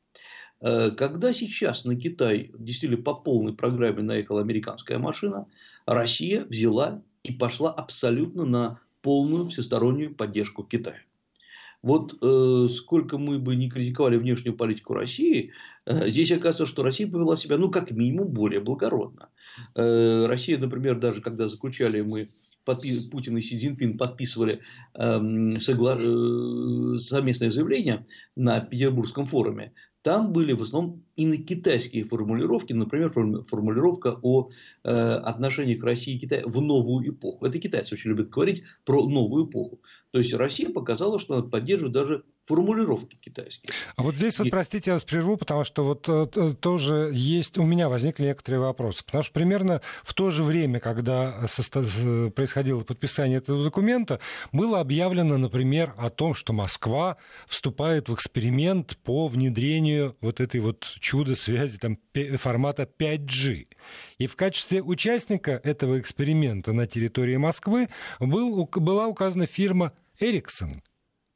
Э, 0.60 0.90
когда 0.90 1.32
сейчас 1.32 1.84
на 1.84 1.96
Китай 1.96 2.50
действительно 2.58 3.02
по 3.02 3.14
полной 3.14 3.54
программе 3.54 4.02
наехала 4.02 4.40
американская 4.40 4.98
машина, 4.98 5.46
Россия 5.86 6.44
взяла 6.44 7.02
и 7.22 7.32
пошла 7.32 7.70
абсолютно 7.70 8.44
на 8.44 8.80
полную 9.02 9.48
всестороннюю 9.48 10.14
поддержку 10.14 10.62
Китая. 10.62 11.00
Вот 11.82 12.18
э, 12.20 12.68
сколько 12.70 13.16
мы 13.16 13.38
бы 13.38 13.56
не 13.56 13.70
критиковали 13.70 14.16
внешнюю 14.16 14.54
политику 14.54 14.92
России, 14.92 15.52
э, 15.86 16.08
здесь 16.10 16.30
оказывается, 16.30 16.66
что 16.66 16.82
Россия 16.82 17.10
повела 17.10 17.36
себя, 17.36 17.56
ну, 17.56 17.70
как 17.70 17.90
минимум, 17.90 18.28
более 18.28 18.60
благородно. 18.60 19.30
Э, 19.74 20.26
Россия, 20.26 20.58
например, 20.58 20.98
даже 20.98 21.22
когда 21.22 21.48
заключали 21.48 22.02
мы 22.02 22.28
подпис... 22.70 23.08
Путин 23.08 23.36
и 23.36 23.42
Си 23.42 23.58
Цзиньпин 23.58 23.98
подписывали 23.98 24.60
эм, 24.94 25.60
согла... 25.60 25.96
э, 25.98 26.98
совместное 26.98 27.50
заявление 27.50 28.06
на 28.36 28.60
Петербургском 28.60 29.26
форуме, 29.26 29.72
там 30.02 30.32
были 30.32 30.52
в 30.54 30.62
основном 30.62 31.04
китайские 31.46 32.04
формулировки, 32.04 32.72
например, 32.72 33.10
формулировка 33.10 34.18
о 34.22 34.48
э, 34.82 34.90
отношениях 34.90 35.82
России 35.82 36.14
и 36.14 36.18
Китая 36.18 36.42
в 36.46 36.60
новую 36.62 37.10
эпоху. 37.10 37.44
Это 37.44 37.58
китайцы 37.58 37.94
очень 37.94 38.10
любят 38.10 38.30
говорить 38.30 38.62
про 38.84 39.06
новую 39.06 39.46
эпоху. 39.46 39.80
То 40.10 40.18
есть 40.18 40.32
Россия 40.32 40.70
показала, 40.70 41.18
что 41.18 41.34
она 41.34 41.42
поддерживает 41.46 41.92
даже 41.92 42.24
формулировки 42.50 43.16
китайские. 43.20 43.72
А 43.94 44.02
вот 44.02 44.16
здесь, 44.16 44.34
и... 44.34 44.42
вот, 44.42 44.50
простите, 44.50 44.90
я 44.90 44.94
вас 44.94 45.04
прерву, 45.04 45.36
потому 45.36 45.62
что 45.62 45.84
вот 45.84 46.08
э, 46.08 46.54
тоже 46.60 47.10
есть, 47.12 47.56
у 47.58 47.62
меня 47.62 47.88
возникли 47.88 48.24
некоторые 48.24 48.60
вопросы. 48.60 49.04
Потому 49.04 49.22
что 49.22 49.32
примерно 49.32 49.80
в 50.02 50.14
то 50.14 50.32
же 50.32 50.42
время, 50.42 50.80
когда 50.80 51.46
происходило 52.34 52.82
подписание 52.82 53.38
этого 53.38 53.62
документа, 53.62 54.18
было 54.50 54.80
объявлено, 54.80 55.38
например, 55.38 55.94
о 55.96 56.10
том, 56.10 56.34
что 56.34 56.52
Москва 56.52 57.18
вступает 57.46 58.08
в 58.08 58.14
эксперимент 58.14 58.98
по 59.04 59.28
внедрению 59.28 60.16
вот 60.20 60.40
этой 60.40 60.60
вот 60.60 60.96
чудо-связи 60.98 61.78
там, 61.78 61.98
формата 62.36 62.88
5G. 62.98 63.68
И 64.18 64.26
в 64.26 64.34
качестве 64.34 64.82
участника 64.82 65.60
этого 65.62 66.00
эксперимента 66.00 66.72
на 66.72 66.88
территории 66.88 67.36
Москвы 67.36 67.88
был, 68.18 68.66
была 68.66 69.06
указана 69.06 69.46
фирма 69.46 69.92
Ericsson 70.20 70.80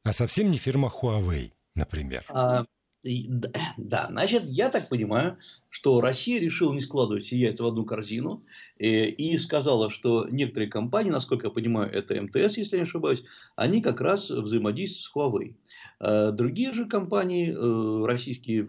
а 0.05 0.13
совсем 0.13 0.51
не 0.51 0.57
фирма 0.59 0.91
Huawei, 1.01 1.51
например. 1.73 2.23
А, 2.29 2.65
да, 3.77 4.07
значит, 4.09 4.43
я 4.45 4.69
так 4.69 4.87
понимаю, 4.87 5.37
что 5.69 5.99
Россия 5.99 6.39
решила 6.39 6.73
не 6.73 6.81
складывать 6.81 7.25
все 7.25 7.37
яйца 7.37 7.63
в 7.63 7.67
одну 7.67 7.85
корзину 7.85 8.43
э, 8.77 9.07
и 9.07 9.35
сказала, 9.39 9.89
что 9.89 10.27
некоторые 10.29 10.69
компании, 10.69 11.09
насколько 11.09 11.47
я 11.47 11.51
понимаю, 11.51 11.91
это 11.91 12.21
МТС, 12.21 12.57
если 12.57 12.75
я 12.75 12.83
не 12.83 12.87
ошибаюсь, 12.87 13.23
они 13.55 13.81
как 13.81 13.99
раз 13.99 14.29
взаимодействуют 14.29 15.05
с 15.05 15.15
Huawei. 15.15 15.55
А 15.99 16.31
другие 16.31 16.71
же 16.71 16.85
компании, 16.85 17.51
э, 17.51 18.05
российские 18.05 18.61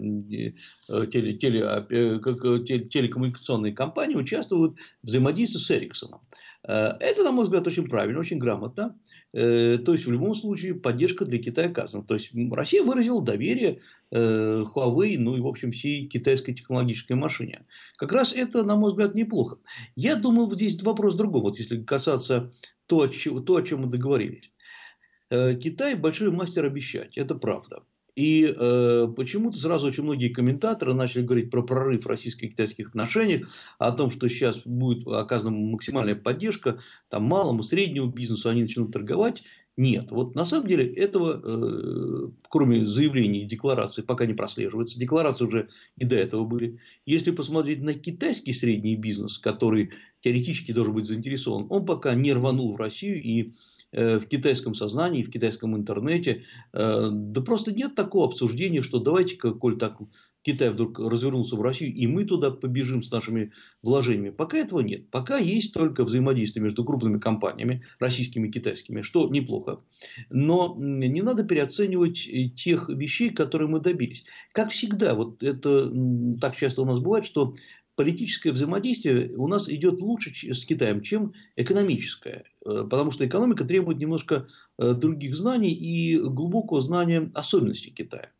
э, 0.88 1.06
теле, 1.06 1.34
теле, 1.34 2.88
телекоммуникационные 2.88 3.74
компании 3.74 4.16
участвуют 4.16 4.78
в 5.02 5.06
взаимодействии 5.06 5.58
с 5.58 5.70
Ericsson. 5.70 6.18
Это, 6.62 7.22
на 7.22 7.30
мой 7.30 7.44
взгляд, 7.44 7.64
очень 7.68 7.86
правильно, 7.86 8.18
очень 8.18 8.38
грамотно. 8.38 8.98
Э, 9.38 9.76
то 9.76 9.92
есть, 9.92 10.06
в 10.06 10.10
любом 10.10 10.34
случае, 10.34 10.74
поддержка 10.74 11.26
для 11.26 11.36
Китая 11.38 11.68
оказана. 11.68 12.02
То 12.02 12.14
есть, 12.14 12.30
Россия 12.50 12.82
выразила 12.82 13.22
доверие 13.22 13.80
э, 14.10 14.64
Huawei, 14.74 15.18
ну 15.18 15.36
и, 15.36 15.40
в 15.42 15.46
общем, 15.46 15.72
всей 15.72 16.06
китайской 16.06 16.54
технологической 16.54 17.16
машине. 17.16 17.66
Как 17.98 18.12
раз 18.12 18.32
это, 18.32 18.62
на 18.62 18.76
мой 18.76 18.92
взгляд, 18.92 19.14
неплохо. 19.14 19.58
Я 19.94 20.16
думаю, 20.16 20.48
здесь 20.54 20.82
вопрос 20.82 21.14
в 21.14 21.18
другом. 21.18 21.42
Вот 21.42 21.58
если 21.58 21.82
касаться 21.82 22.50
то, 22.86 23.06
то 23.08 23.56
о 23.56 23.62
чем 23.62 23.82
мы 23.82 23.88
договорились. 23.88 24.50
Э, 25.28 25.54
Китай 25.54 25.96
большой 25.96 26.30
мастер 26.30 26.64
обещать, 26.64 27.18
это 27.18 27.34
правда. 27.34 27.82
И 28.16 28.44
э, 28.44 29.08
почему-то 29.14 29.58
сразу 29.58 29.86
очень 29.86 30.02
многие 30.02 30.30
комментаторы 30.30 30.94
начали 30.94 31.22
говорить 31.22 31.50
про 31.50 31.62
прорыв 31.62 32.06
российско-китайских 32.06 32.88
отношений, 32.88 33.44
о 33.78 33.92
том, 33.92 34.10
что 34.10 34.26
сейчас 34.28 34.62
будет 34.64 35.06
оказана 35.06 35.56
максимальная 35.56 36.16
поддержка 36.16 36.80
там, 37.10 37.24
малому, 37.24 37.62
среднему 37.62 38.08
бизнесу, 38.08 38.48
они 38.48 38.62
начнут 38.62 38.90
торговать. 38.90 39.42
Нет. 39.76 40.10
Вот 40.10 40.34
на 40.34 40.46
самом 40.46 40.66
деле 40.66 40.90
этого, 40.90 41.42
э, 41.44 42.30
кроме 42.48 42.86
заявлений 42.86 43.42
и 43.42 43.46
деклараций, 43.46 44.02
пока 44.02 44.24
не 44.24 44.32
прослеживается. 44.32 44.98
Декларации 44.98 45.44
уже 45.44 45.68
и 45.98 46.06
до 46.06 46.16
этого 46.16 46.46
были. 46.46 46.78
Если 47.04 47.30
посмотреть 47.30 47.82
на 47.82 47.92
китайский 47.92 48.54
средний 48.54 48.96
бизнес, 48.96 49.36
который 49.36 49.90
теоретически 50.20 50.72
должен 50.72 50.94
быть 50.94 51.04
заинтересован, 51.04 51.66
он 51.68 51.84
пока 51.84 52.14
не 52.14 52.32
рванул 52.32 52.72
в 52.72 52.76
Россию 52.78 53.22
и 53.22 53.52
в 53.96 54.26
китайском 54.26 54.74
сознании, 54.74 55.22
в 55.22 55.30
китайском 55.30 55.76
интернете, 55.76 56.44
э, 56.72 57.08
да 57.10 57.40
просто 57.40 57.72
нет 57.72 57.94
такого 57.94 58.26
обсуждения, 58.26 58.82
что 58.82 58.98
давайте-ка, 58.98 59.52
коль 59.52 59.78
так 59.78 59.98
Китай 60.46 60.70
вдруг 60.70 61.00
развернулся 61.00 61.56
в 61.56 61.60
Россию, 61.60 61.92
и 61.92 62.06
мы 62.06 62.24
туда 62.24 62.52
побежим 62.52 63.02
с 63.02 63.10
нашими 63.10 63.50
вложениями. 63.82 64.30
Пока 64.30 64.58
этого 64.58 64.78
нет. 64.78 65.10
Пока 65.10 65.38
есть 65.38 65.74
только 65.74 66.04
взаимодействие 66.04 66.62
между 66.62 66.84
крупными 66.84 67.18
компаниями, 67.18 67.82
российскими 67.98 68.46
и 68.46 68.52
китайскими, 68.52 69.02
что 69.02 69.28
неплохо. 69.28 69.80
Но 70.30 70.76
не 70.78 71.20
надо 71.22 71.42
переоценивать 71.42 72.28
э, 72.28 72.48
тех 72.50 72.88
вещей, 72.88 73.30
которые 73.30 73.68
мы 73.68 73.80
добились. 73.80 74.24
Как 74.52 74.70
всегда, 74.70 75.16
вот 75.16 75.42
это 75.42 75.92
так 76.40 76.54
часто 76.54 76.82
у 76.82 76.84
нас 76.84 77.00
бывает, 77.00 77.26
что 77.26 77.54
политическое 77.96 78.52
взаимодействие 78.52 79.32
у 79.36 79.48
нас 79.48 79.68
идет 79.68 80.00
лучше 80.00 80.30
с 80.54 80.64
Китаем, 80.64 81.00
чем 81.00 81.32
экономическое. 81.56 82.44
Э, 82.64 82.86
потому 82.88 83.10
что 83.10 83.26
экономика 83.26 83.64
требует 83.64 83.98
немножко 83.98 84.46
э, 84.78 84.92
других 84.92 85.34
знаний 85.34 85.72
и 85.72 86.18
глубокого 86.18 86.80
знания 86.80 87.30
особенностей 87.34 87.90
Китая. 87.90 88.30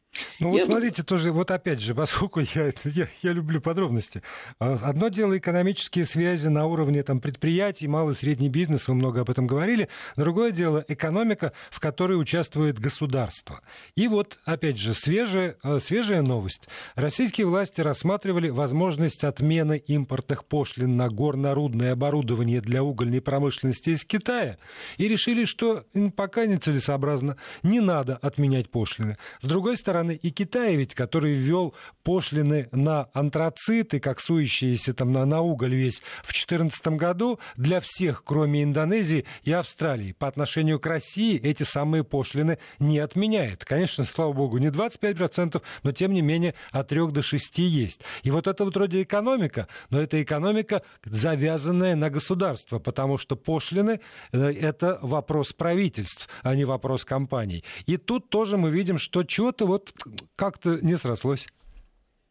Ну 0.41 0.51
вот 0.51 0.65
смотрите, 0.65 1.03
тоже, 1.03 1.33
вот 1.33 1.51
опять 1.51 1.81
же, 1.81 1.95
поскольку 1.95 2.41
я, 2.41 2.73
я, 2.85 3.09
я 3.23 3.33
люблю 3.33 3.61
подробности. 3.61 4.23
А, 4.59 4.79
одно 4.83 5.09
дело 5.09 5.37
экономические 5.37 6.05
связи 6.05 6.49
на 6.49 6.67
уровне 6.67 7.03
там, 7.03 7.21
предприятий, 7.21 7.89
малый 7.89 8.13
и 8.13 8.17
средний 8.17 8.49
бизнес, 8.49 8.89
вы 8.89 8.95
много 8.95 9.23
об 9.23 9.31
этом 9.31 9.47
говорили. 9.47 9.89
Другое 10.17 10.51
дело 10.51 10.85
экономика, 10.89 11.53
в 11.71 11.81
которой 11.81 12.21
участвует 12.21 12.79
государство. 12.79 13.61
И 13.95 14.09
вот, 14.09 14.39
опять 14.45 14.79
же, 14.79 14.95
свежая, 14.95 15.57
а, 15.63 15.81
свежая 15.81 16.23
новость. 16.23 16.69
Российские 16.95 17.47
власти 17.47 17.81
рассматривали 17.81 18.49
возможность 18.49 19.25
отмены 19.25 19.79
импортных 19.87 20.45
пошлин 20.45 20.97
на 20.97 21.09
горнорудное 21.09 21.93
оборудование 21.93 22.61
для 22.61 22.83
угольной 22.83 23.21
промышленности 23.21 23.91
из 23.91 24.05
Китая 24.05 24.59
и 24.99 25.09
решили, 25.09 25.45
что 25.45 25.85
пока 26.17 26.47
нецелесообразно, 26.47 27.37
не 27.63 27.81
надо 27.81 28.17
отменять 28.17 28.71
пошлины. 28.71 29.17
С 29.41 29.47
другой 29.47 29.77
стороны, 29.77 30.06
стороны, 30.07 30.19
и 30.23 30.31
Китай 30.31 30.77
ведь, 30.77 30.95
который 30.95 31.35
ввел 31.35 31.75
пошлины 32.03 32.69
на 32.73 33.09
антрациты, 33.13 34.01
как 34.01 34.21
сующиеся 34.21 34.95
там 34.95 35.13
на, 35.13 35.25
на 35.25 35.41
уголь 35.41 35.75
весь 35.75 36.01
в 36.23 36.33
2014 36.33 36.87
году 36.89 37.39
для 37.57 37.81
всех, 37.81 38.23
кроме 38.25 38.63
Индонезии 38.63 39.25
и 39.45 39.53
Австралии. 39.53 40.13
По 40.13 40.29
отношению 40.29 40.79
к 40.79 40.87
России 40.87 41.41
эти 41.41 41.65
самые 41.65 42.05
пошлины 42.05 42.59
не 42.79 42.99
отменяет. 42.99 43.65
Конечно, 43.65 44.05
слава 44.05 44.33
богу, 44.33 44.59
не 44.59 44.69
25%, 44.69 45.63
но 45.83 45.93
тем 45.93 46.13
не 46.13 46.23
менее 46.23 46.55
от 46.71 46.89
3 46.89 47.11
до 47.11 47.23
6 47.23 47.59
есть. 47.59 48.03
И 48.23 48.31
вот 48.31 48.47
это 48.47 48.65
вот 48.65 48.77
вроде 48.77 49.03
экономика, 49.03 49.67
но 49.91 50.01
это 50.01 50.23
экономика, 50.23 50.83
завязанная 51.05 51.97
на 51.97 52.11
государство, 52.11 52.79
потому 52.79 53.19
что 53.19 53.37
пошлины 53.37 54.01
э, 54.33 54.53
это 54.53 54.99
вопрос 55.03 55.53
правительств, 55.53 56.29
а 56.43 56.55
не 56.55 56.65
вопрос 56.65 57.05
компаний. 57.05 57.65
И 57.87 57.97
тут 57.97 58.29
тоже 58.29 58.57
мы 58.57 58.71
видим, 58.71 58.99
что 58.99 59.25
чего-то 59.25 59.67
вот 59.67 59.93
как-то 60.37 60.79
не 60.81 60.97
срослось. 60.97 61.47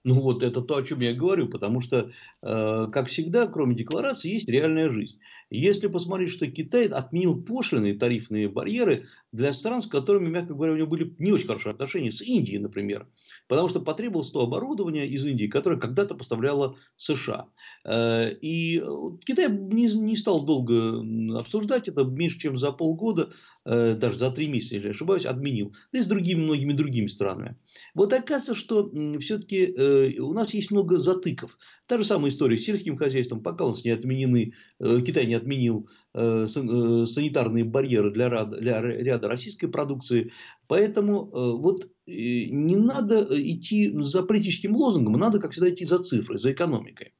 Ну 0.05 0.21
вот 0.21 0.43
это 0.43 0.61
то, 0.61 0.77
о 0.77 0.83
чем 0.83 0.99
я 0.99 1.15
говорю, 1.15 1.49
потому 1.49 1.81
что, 1.81 2.11
э, 2.43 2.87
как 2.93 3.07
всегда, 3.07 3.47
кроме 3.47 3.73
декларации, 3.73 4.33
есть 4.33 4.47
реальная 4.47 4.89
жизнь. 4.89 5.19
Если 5.49 5.87
посмотреть, 5.87 6.29
что 6.29 6.45
Китай 6.45 6.85
отменил 6.85 7.43
пошлины, 7.43 7.97
тарифные 7.97 8.47
барьеры 8.47 9.05
для 9.35 9.53
стран, 9.53 9.81
с 9.81 9.87
которыми, 9.87 10.29
мягко 10.29 10.53
говоря, 10.53 10.73
у 10.73 10.77
него 10.77 10.87
были 10.87 11.15
не 11.19 11.31
очень 11.31 11.47
хорошие 11.47 11.71
отношения, 11.71 12.11
с 12.11 12.21
Индией, 12.21 12.59
например, 12.59 13.07
потому 13.47 13.67
что 13.67 13.79
потребовалось 13.79 14.31
то 14.31 14.41
оборудование 14.41 15.07
из 15.07 15.25
Индии, 15.25 15.47
которое 15.47 15.79
когда-то 15.79 16.15
поставляла 16.15 16.77
США. 16.97 17.47
Э, 17.85 18.31
и 18.41 18.83
Китай 19.25 19.49
не, 19.49 19.87
не 19.93 20.15
стал 20.15 20.45
долго 20.45 21.03
обсуждать 21.37 21.87
это, 21.87 22.03
меньше 22.03 22.39
чем 22.39 22.57
за 22.57 22.71
полгода, 22.71 23.31
э, 23.65 23.93
даже 23.93 24.17
за 24.17 24.31
три 24.31 24.47
месяца, 24.47 24.75
если 24.75 24.87
я 24.87 24.91
ошибаюсь, 24.91 25.25
отменил. 25.25 25.73
Да 25.91 25.99
и 25.99 26.01
с 26.01 26.07
другими, 26.07 26.41
многими 26.41 26.73
другими 26.73 27.07
странами. 27.07 27.57
Вот 27.93 28.13
оказывается, 28.13 28.55
что 28.55 28.91
все-таки 29.19 29.75
Э, 29.77 30.19
у 30.19 30.33
нас 30.33 30.53
есть 30.53 30.71
много 30.71 30.97
затыков. 30.97 31.57
Та 31.87 31.97
же 31.97 32.05
самая 32.05 32.31
история 32.31 32.57
с 32.57 32.63
сельским 32.63 32.97
хозяйством, 32.97 33.41
пока 33.41 33.65
у 33.65 33.69
нас 33.69 33.83
не 33.83 33.91
отменены, 33.91 34.53
э, 34.79 35.01
Китай 35.05 35.25
не 35.25 35.33
отменил 35.33 35.87
э, 35.87 36.04
санитарные 36.15 37.65
барьеры 37.65 38.11
для 38.11 38.45
для 38.45 38.81
ряда 38.81 39.27
российской 39.27 39.67
продукции. 39.67 40.31
Поэтому 40.67 41.25
вот 41.25 41.89
не 42.07 42.75
надо 42.75 43.27
идти 43.31 43.91
за 44.01 44.23
политическим 44.23 44.75
лозунгом, 44.75 45.13
надо, 45.13 45.39
как 45.39 45.51
всегда, 45.51 45.69
идти 45.69 45.85
за 45.85 45.99
цифрой, 45.99 46.39
за 46.39 46.51
экономикой. 46.53 47.13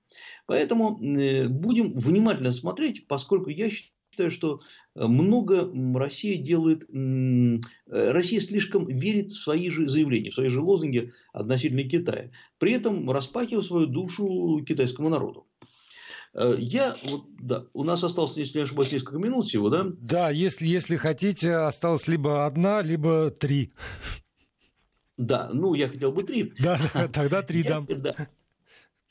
Поэтому 0.47 0.95
будем 0.95 1.93
внимательно 1.93 2.51
смотреть, 2.51 3.07
поскольку 3.07 3.49
я 3.49 3.69
считаю, 4.15 4.31
что 4.31 4.61
э, 4.95 5.05
много 5.05 5.69
Россия 5.97 6.41
делает, 6.41 6.83
э, 6.89 7.59
Россия 7.87 8.39
слишком 8.39 8.85
верит 8.85 9.31
в 9.31 9.37
свои 9.37 9.69
же 9.69 9.89
заявления, 9.89 10.29
в 10.29 10.35
свои 10.35 10.49
же 10.49 10.61
лозунги 10.61 11.11
относительно 11.33 11.83
Китая, 11.83 12.31
при 12.57 12.73
этом 12.73 13.09
распахивая 13.11 13.61
свою 13.61 13.87
душу 13.87 14.63
китайскому 14.65 15.09
народу. 15.09 15.44
Э, 16.35 16.55
я, 16.57 16.93
вот, 17.05 17.23
да, 17.39 17.65
у 17.73 17.83
нас 17.83 18.03
осталось, 18.03 18.35
если 18.35 18.57
не 18.57 18.63
ошибаюсь, 18.65 18.91
несколько 18.91 19.17
минут 19.17 19.45
всего, 19.45 19.69
да? 19.69 19.85
Да, 20.01 20.29
если, 20.29 20.67
если 20.67 20.97
хотите, 20.97 21.53
осталось 21.55 22.07
либо 22.07 22.45
одна, 22.45 22.81
либо 22.81 23.31
три. 23.31 23.73
Да, 25.17 25.49
ну, 25.53 25.73
я 25.73 25.87
хотел 25.87 26.11
бы 26.11 26.23
три. 26.23 26.53
Да, 26.59 26.77
тогда 27.13 27.41
три 27.41 27.63
дам. 27.63 27.87
Да. 27.97 28.11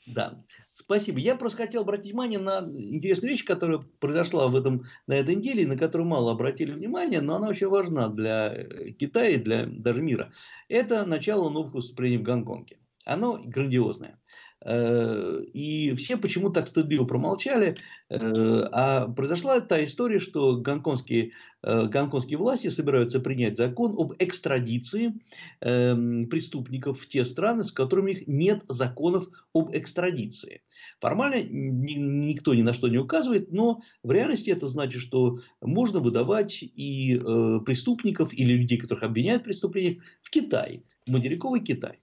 Да. 0.05 0.45
Спасибо. 0.71 1.17
Я 1.17 1.35
просто 1.35 1.63
хотел 1.63 1.81
обратить 1.81 2.11
внимание 2.11 2.37
на 2.37 2.59
интересную 2.59 3.31
вещь, 3.31 3.43
которая 3.43 3.79
произошла 3.99 4.47
в 4.47 4.55
этом, 4.55 4.83
на 5.07 5.13
этой 5.13 5.33
неделе, 5.33 5.65
на 5.65 5.77
которую 5.77 6.07
мало 6.07 6.31
обратили 6.31 6.73
внимание, 6.73 7.21
но 7.21 7.37
она 7.37 7.47
очень 7.47 7.69
важна 7.69 8.09
для 8.09 8.53
э, 8.53 8.91
Китая 8.91 9.29
и 9.29 9.37
для 9.37 9.65
даже 9.65 10.03
мира. 10.03 10.31
Это 10.69 11.07
начало 11.07 11.49
новых 11.49 11.73
выступлений 11.73 12.19
в 12.19 12.21
Гонконге. 12.21 12.77
Оно 13.03 13.41
грандиозное. 13.43 14.19
Э, 14.63 15.41
и 15.53 15.93
все 15.95 16.17
почему 16.17 16.49
так 16.49 16.67
стыдливо 16.67 17.05
промолчали. 17.05 17.77
Э, 18.09 18.67
а 18.71 19.07
произошла 19.07 19.59
та 19.59 19.83
история, 19.83 20.19
что 20.19 20.57
гонконгские, 20.57 21.31
э, 21.61 21.85
гонконгские 21.85 22.37
власти 22.37 22.69
собираются 22.69 23.19
принять 23.19 23.57
закон 23.57 23.95
об 23.97 24.13
экстрадиции 24.17 25.13
эм, 25.61 26.27
преступников 26.27 27.01
в 27.01 27.07
те 27.07 27.25
страны, 27.25 27.63
с 27.63 27.71
которыми 27.71 28.11
их 28.11 28.27
нет 28.27 28.63
законов 28.67 29.27
об 29.53 29.75
экстрадиции. 29.75 30.61
Формально 30.99 31.43
никто 31.43 32.53
ни 32.53 32.61
на 32.61 32.73
что 32.73 32.87
не 32.87 32.97
указывает, 32.97 33.51
но 33.51 33.81
в 34.03 34.11
реальности 34.11 34.49
это 34.49 34.67
значит, 34.67 35.01
что 35.01 35.39
можно 35.61 35.99
выдавать 35.99 36.63
и 36.63 37.19
преступников 37.65 38.33
или 38.33 38.53
людей, 38.53 38.77
которых 38.77 39.03
обвиняют 39.03 39.43
в 39.43 39.45
преступлениях, 39.45 40.03
в 40.21 40.29
Китай, 40.29 40.83
в 41.05 41.11
материковый 41.11 41.61
Китай. 41.61 41.99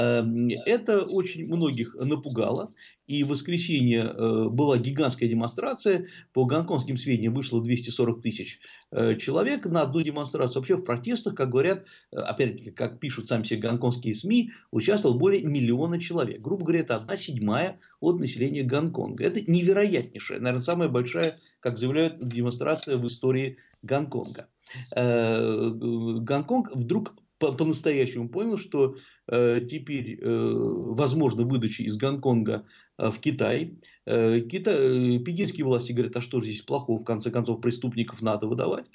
Эм, 0.00 0.48
это 0.64 1.02
очень 1.02 1.46
многих 1.46 1.94
напугало. 1.94 2.72
И 3.06 3.22
в 3.22 3.28
воскресенье 3.28 4.04
э, 4.04 4.48
была 4.48 4.78
гигантская 4.78 5.28
демонстрация. 5.28 6.06
По 6.32 6.46
гонконгским 6.46 6.96
сведениям 6.96 7.34
вышло 7.34 7.62
240 7.62 8.22
тысяч 8.22 8.60
э, 8.92 9.16
человек 9.16 9.66
на 9.66 9.82
одну 9.82 10.00
демонстрацию. 10.00 10.60
Вообще 10.60 10.76
в 10.76 10.84
протестах, 10.84 11.34
как 11.34 11.50
говорят, 11.50 11.84
э, 12.12 12.16
опять-таки, 12.16 12.70
как 12.70 12.98
пишут 12.98 13.28
сами 13.28 13.42
все 13.42 13.56
гонконгские 13.56 14.14
СМИ, 14.14 14.52
участвовало 14.70 15.18
более 15.18 15.42
миллиона 15.42 16.00
человек. 16.00 16.40
Грубо 16.40 16.64
говоря, 16.64 16.80
это 16.80 16.96
одна 16.96 17.18
седьмая 17.18 17.78
от 18.00 18.20
населения 18.20 18.62
Гонконга. 18.62 19.24
Это 19.24 19.42
невероятнейшая, 19.50 20.40
наверное, 20.40 20.62
самая 20.62 20.88
большая, 20.88 21.38
как 21.58 21.76
заявляют, 21.76 22.26
демонстрация 22.26 22.96
в 22.96 23.06
истории 23.06 23.58
Гонконга. 23.82 24.48
Гонконг 24.94 26.70
вдруг 26.74 27.12
по-настоящему 27.40 28.28
понял, 28.28 28.58
что 28.58 28.96
э, 29.26 29.60
теперь 29.68 30.18
э, 30.20 30.52
возможно 30.52 31.44
выдача 31.44 31.82
из 31.82 31.96
Гонконга 31.96 32.66
э, 32.98 33.10
в 33.10 33.18
Китай. 33.18 33.78
Э, 34.06 34.40
Кита... 34.40 34.70
Э, 34.72 35.18
пекинские 35.18 35.64
власти 35.64 35.92
говорят, 35.92 36.16
а 36.16 36.20
что 36.20 36.40
же 36.40 36.46
здесь 36.46 36.62
плохого, 36.62 37.00
в 37.00 37.04
конце 37.04 37.30
концов, 37.30 37.60
преступников 37.60 38.20
надо 38.20 38.46
выдавать. 38.46 38.86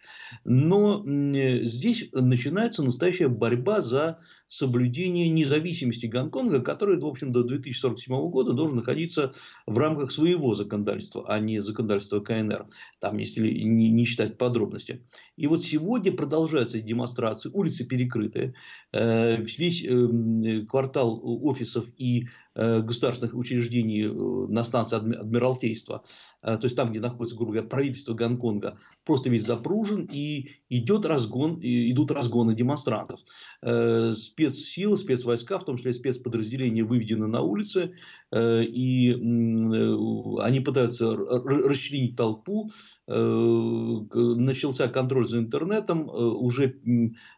Но 0.43 1.03
э, 1.03 1.63
здесь 1.63 2.09
начинается 2.13 2.83
настоящая 2.83 3.27
борьба 3.29 3.81
за 3.81 4.19
соблюдение 4.47 5.27
независимости 5.27 6.05
Гонконга, 6.05 6.61
который, 6.61 6.99
в 6.99 7.05
общем, 7.05 7.31
до 7.31 7.43
2047 7.43 8.29
года 8.29 8.53
должен 8.53 8.77
находиться 8.77 9.33
в 9.65 9.77
рамках 9.77 10.11
своего 10.11 10.55
законодательства, 10.55 11.25
а 11.27 11.39
не 11.39 11.59
законодательства 11.59 12.19
КНР. 12.19 12.67
Там, 12.99 13.17
если 13.17 13.49
не, 13.49 14.05
считать 14.05 14.37
подробности. 14.37 15.05
И 15.35 15.47
вот 15.47 15.63
сегодня 15.63 16.11
продолжаются 16.11 16.79
демонстрации, 16.79 17.49
улицы 17.53 17.85
перекрыты, 17.85 18.53
э, 18.91 19.37
весь 19.37 19.83
э, 19.83 20.65
квартал 20.67 21.19
офисов 21.23 21.85
и 21.97 22.27
государственных 22.55 23.35
учреждений 23.35 24.07
на 24.07 24.63
станции 24.63 24.95
Адмиралтейства, 24.95 26.03
то 26.41 26.59
есть 26.61 26.75
там, 26.75 26.91
где 26.91 26.99
находится, 26.99 27.35
грубо 27.35 27.53
говоря, 27.53 27.67
правительство 27.67 28.13
Гонконга, 28.13 28.77
просто 29.03 29.29
весь 29.29 29.45
запружен 29.45 30.07
и 30.11 30.51
идет 30.69 31.05
разгон, 31.05 31.59
идут 31.61 32.11
разгоны 32.11 32.55
демонстрантов. 32.55 33.19
Э, 33.61 34.13
спецсилы, 34.13 34.97
спецвойска, 34.97 35.59
в 35.59 35.65
том 35.65 35.77
числе 35.77 35.93
спецподразделения, 35.93 36.83
выведены 36.83 37.27
на 37.27 37.41
улицы, 37.41 37.93
э, 38.24 38.24
и 38.35 39.11
они 39.13 40.59
пытаются 40.59 41.15
расчленить 41.15 42.15
толпу, 42.17 42.71
начался 43.07 44.87
контроль 44.87 45.27
за 45.27 45.37
интернетом, 45.37 46.09
уже 46.09 46.79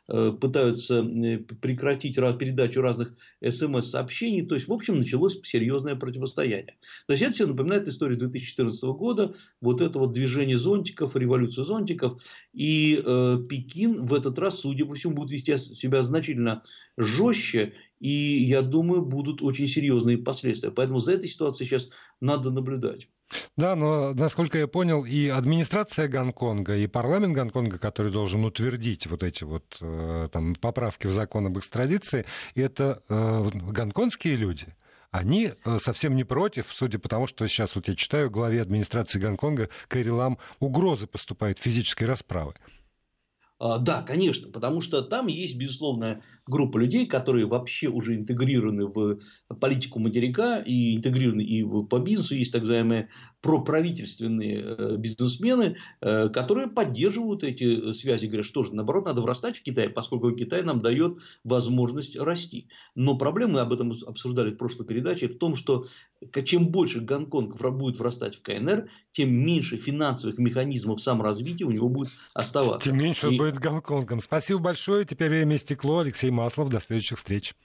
пытаются 0.08 1.04
прекратить 1.62 2.16
передачу 2.16 2.82
разных 2.82 3.14
смс-сообщений, 3.46 4.46
то 4.46 4.56
есть, 4.56 4.68
в 4.70 4.74
общем, 4.74 4.98
началось 4.98 5.38
серьезное 5.44 5.96
противостояние. 5.96 6.78
То 7.08 7.14
есть, 7.14 7.24
это 7.24 7.34
все 7.34 7.46
напоминает 7.46 7.88
историю 7.90 8.18
2014 8.18 8.82
года, 8.84 9.36
вот 9.60 9.82
это 9.82 10.00
вот 10.00 10.14
движение 10.14 10.58
зонтиков, 10.58 11.16
революцию 11.16 11.66
зонтиков, 11.66 12.22
и 12.54 13.02
э, 13.06 13.38
Пекин 13.50 14.06
в 14.06 14.14
этот 14.14 14.40
раз, 14.40 14.62
судя 14.62 14.86
по 14.86 14.96
всему, 14.96 15.16
будет 15.16 15.32
вести 15.32 15.58
себя 15.58 16.02
значительно 16.02 16.62
жестче, 16.98 17.74
и 18.00 18.10
я 18.10 18.62
думаю, 18.62 19.04
будут 19.04 19.42
очень 19.42 19.68
серьезные 19.68 20.18
последствия. 20.18 20.72
Поэтому 20.72 21.00
за 21.00 21.14
этой 21.14 21.30
ситуацией 21.30 21.68
сейчас 21.68 21.90
надо 22.22 22.52
наблюдать. 22.52 23.08
Да, 23.58 23.76
но, 23.76 24.14
насколько 24.14 24.58
я 24.58 24.68
понял, 24.68 25.04
и 25.04 25.28
администрация 25.28 26.08
Гонконга, 26.08 26.78
и 26.78 26.88
парламент 26.88 27.34
Гонконга, 27.34 27.78
который 27.78 28.12
должен 28.12 28.46
утвердить 28.46 29.06
вот 29.08 29.22
эти 29.22 29.44
вот 29.44 29.78
э, 29.82 30.28
там, 30.32 30.56
поправки 30.56 31.08
в 31.08 31.12
закон 31.12 31.48
об 31.48 31.58
экстрадиции, 31.58 32.26
это 32.56 33.04
э, 33.10 33.50
гонконгские 33.54 34.36
люди– 34.36 34.68
они 35.12 35.52
э, 35.64 35.78
совсем 35.80 36.16
не 36.16 36.24
против, 36.24 36.68
судя 36.74 37.00
по 37.00 37.10
тому, 37.10 37.28
что 37.28 37.48
сейчас 37.48 37.76
вот 37.76 37.88
я 37.88 37.96
читаю, 37.96 38.30
главе 38.30 38.62
администрации 38.62 39.20
Гонконга 39.20 39.70
Кэрри 39.88 40.10
Лам 40.10 40.38
угрозы 40.60 41.08
поступают 41.08 41.60
физической 41.60 42.04
расправы. 42.04 42.54
А, 43.60 43.78
да, 43.80 44.04
конечно, 44.04 44.52
потому 44.52 44.82
что 44.82 45.02
там 45.02 45.28
есть, 45.28 45.58
безусловно, 45.58 46.22
группа 46.48 46.78
людей, 46.78 47.06
которые 47.06 47.46
вообще 47.46 47.88
уже 47.88 48.16
интегрированы 48.16 48.86
в 48.86 49.20
политику 49.60 50.00
материка 50.00 50.60
и 50.60 50.96
интегрированы 50.96 51.42
и 51.42 51.64
по 51.64 52.00
бизнесу. 52.00 52.36
Есть 52.36 52.52
так 52.52 52.62
называемые 52.62 53.10
проправительственные 53.42 54.64
э, 54.64 54.96
бизнесмены, 54.98 55.78
э, 56.02 56.30
которые 56.30 56.68
поддерживают 56.68 57.44
эти 57.44 57.94
связи, 57.94 58.26
говорят, 58.26 58.46
что 58.46 58.64
же, 58.64 58.76
наоборот, 58.76 59.06
надо 59.06 59.22
врастать 59.22 59.58
в 59.58 59.64
Китай, 59.64 59.90
поскольку 59.90 60.32
Китай 60.32 60.64
нам 60.64 60.82
дает 60.82 61.20
возможность 61.44 62.18
расти. 62.18 62.68
Но 62.96 63.18
проблема, 63.18 63.54
мы 63.54 63.60
об 63.62 63.74
этом 63.74 63.94
обсуждали 64.06 64.52
в 64.52 64.58
прошлой 64.58 64.86
передаче, 64.86 65.28
в 65.28 65.38
том, 65.38 65.56
что 65.56 65.86
чем 66.44 66.70
больше 66.70 67.00
Гонконг 67.00 67.56
будет 67.72 68.00
врастать 68.00 68.36
в 68.36 68.42
КНР, 68.42 68.90
тем 69.12 69.34
меньше 69.34 69.78
финансовых 69.78 70.38
механизмов 70.38 71.02
саморазвития 71.02 71.68
у 71.68 71.72
него 71.72 71.90
будет 71.90 72.12
оставаться. 72.34 72.90
Тем 72.90 72.98
меньше 72.98 73.32
и... 73.32 73.38
будет 73.38 73.60
Гонконгом. 73.60 74.20
Спасибо 74.22 74.60
большое. 74.60 75.06
Теперь 75.06 75.30
время 75.30 75.58
стекло. 75.58 76.00
Алексей 76.00 76.32
Маслов. 76.38 76.70
До 76.70 76.80
следующих 76.80 77.18
встреч. 77.18 77.56